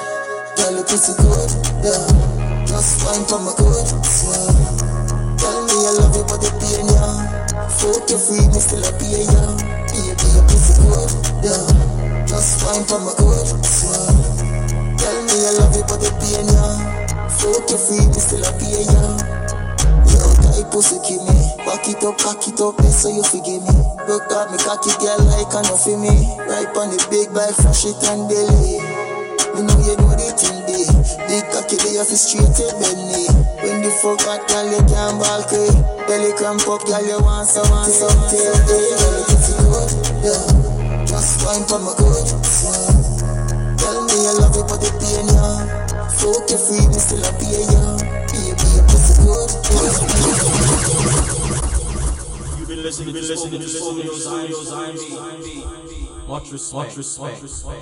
girl, 0.58 0.74
your 0.74 0.82
pussy 0.82 1.14
good. 1.22 1.50
Yeah. 1.86 2.66
Just 2.66 3.06
fine 3.06 3.22
for 3.30 3.38
my 3.38 3.54
good. 3.54 3.86
Yeah. 3.86 4.50
Tell 5.38 5.62
me 5.62 5.76
I 5.78 5.94
love 5.94 6.10
you, 6.18 6.26
but 6.26 6.42
it 6.42 6.58
pain 6.58 6.90
ya. 6.90 7.06
Fuck 7.78 8.10
you 8.10 8.18
free, 8.18 8.50
me 8.50 8.58
still 8.58 8.82
a 8.82 8.90
pay 8.98 9.22
ya. 9.30 9.42
Baby, 9.94 10.26
your 10.34 10.42
pussy 10.50 10.74
good. 10.82 11.10
Yeah. 11.46 12.26
Just 12.26 12.66
fine 12.66 12.82
for 12.82 12.98
my 12.98 13.14
good. 13.14 13.46
Yeah. 13.46 14.10
Tell 14.98 15.18
me 15.22 15.36
I 15.38 15.50
love 15.62 15.70
you, 15.70 15.86
but 15.86 16.02
it 16.02 16.18
pain 16.18 16.50
ya. 16.50 16.66
Fuck 17.30 17.70
you 17.70 17.78
free, 17.78 18.10
me 18.10 18.18
still 18.18 18.42
a 18.42 18.50
pay. 18.58 18.82
Yo, 18.90 19.43
Hey 20.54 20.62
pussy 20.70 21.02
give 21.02 21.18
me 21.26 21.34
Back 21.66 21.82
it 21.90 21.98
up, 22.06 22.14
cock 22.22 22.46
it 22.46 22.62
up, 22.62 22.78
that's 22.78 23.02
so 23.02 23.10
you 23.10 23.26
forgive 23.26 23.66
me. 23.66 23.74
Work 24.06 24.30
hard, 24.30 24.54
me 24.54 24.58
cocky 24.62 24.94
girl 25.02 25.18
like 25.34 25.50
I 25.50 25.66
know 25.66 25.74
for 25.74 25.98
me. 25.98 26.14
Right 26.46 26.70
on 26.78 26.94
the 26.94 26.98
big 27.10 27.34
bike 27.34 27.58
fresh 27.58 27.82
it 27.82 27.98
and 28.06 28.30
belly 28.30 28.78
Me 29.50 29.66
know 29.66 29.74
you 29.82 29.98
know 29.98 30.14
the 30.14 30.30
thing 30.38 30.62
day 30.62 30.86
Big 31.26 31.42
cocky 31.50 31.74
day 31.82 31.98
off 31.98 32.06
the 32.06 32.14
street, 32.14 32.46
take 32.54 32.70
belly 32.78 33.26
When 33.66 33.82
the 33.82 33.90
fuck 33.98 34.22
hot 34.22 34.46
girl, 34.46 34.62
you 34.70 34.78
can't 34.86 35.18
balk 35.18 35.50
it 35.50 35.74
Belly 36.06 36.30
cramp 36.38 36.62
up, 36.70 36.86
girl, 36.86 37.02
you 37.02 37.18
want 37.18 37.50
some, 37.50 37.66
want 37.74 37.90
some 37.90 38.14
Tell 38.30 38.54
me, 38.54 38.78
girl, 38.94 39.10
you 39.10 39.26
pretty 39.26 39.54
good, 39.58 39.90
yeah. 40.22 41.02
Just 41.02 41.42
wine 41.42 41.66
for 41.66 41.82
my 41.82 41.98
good, 41.98 42.30
Tell 43.82 43.98
me 44.06 44.16
you 44.22 44.34
love 44.38 44.54
it, 44.54 44.70
but 44.70 44.78
the 44.78 44.90
pain, 45.02 45.26
yeah. 45.34 45.66
Fuck 46.14 46.46
you 46.46 46.62
free, 46.62 46.86
me 46.86 46.98
still 47.02 47.26
a 47.26 47.30
pay, 47.42 47.58
yeah. 47.58 47.98
Baby, 48.30 48.66
you 48.70 48.82
pussy 48.86 49.18
good, 49.18 49.50
yeah 49.50 50.13
listening, 52.84 53.12
been 53.12 53.28
listening, 53.28 53.50
been 53.52 53.60
listening, 53.72 53.96
been 53.96 54.06
listening, 54.06 54.40
been 54.40 54.46
listening, 54.48 54.76
been 54.80 54.92
listening, 54.92 55.24
been 55.24 55.30
listening, 55.30 55.30
been 57.30 57.42
listening, 57.42 57.74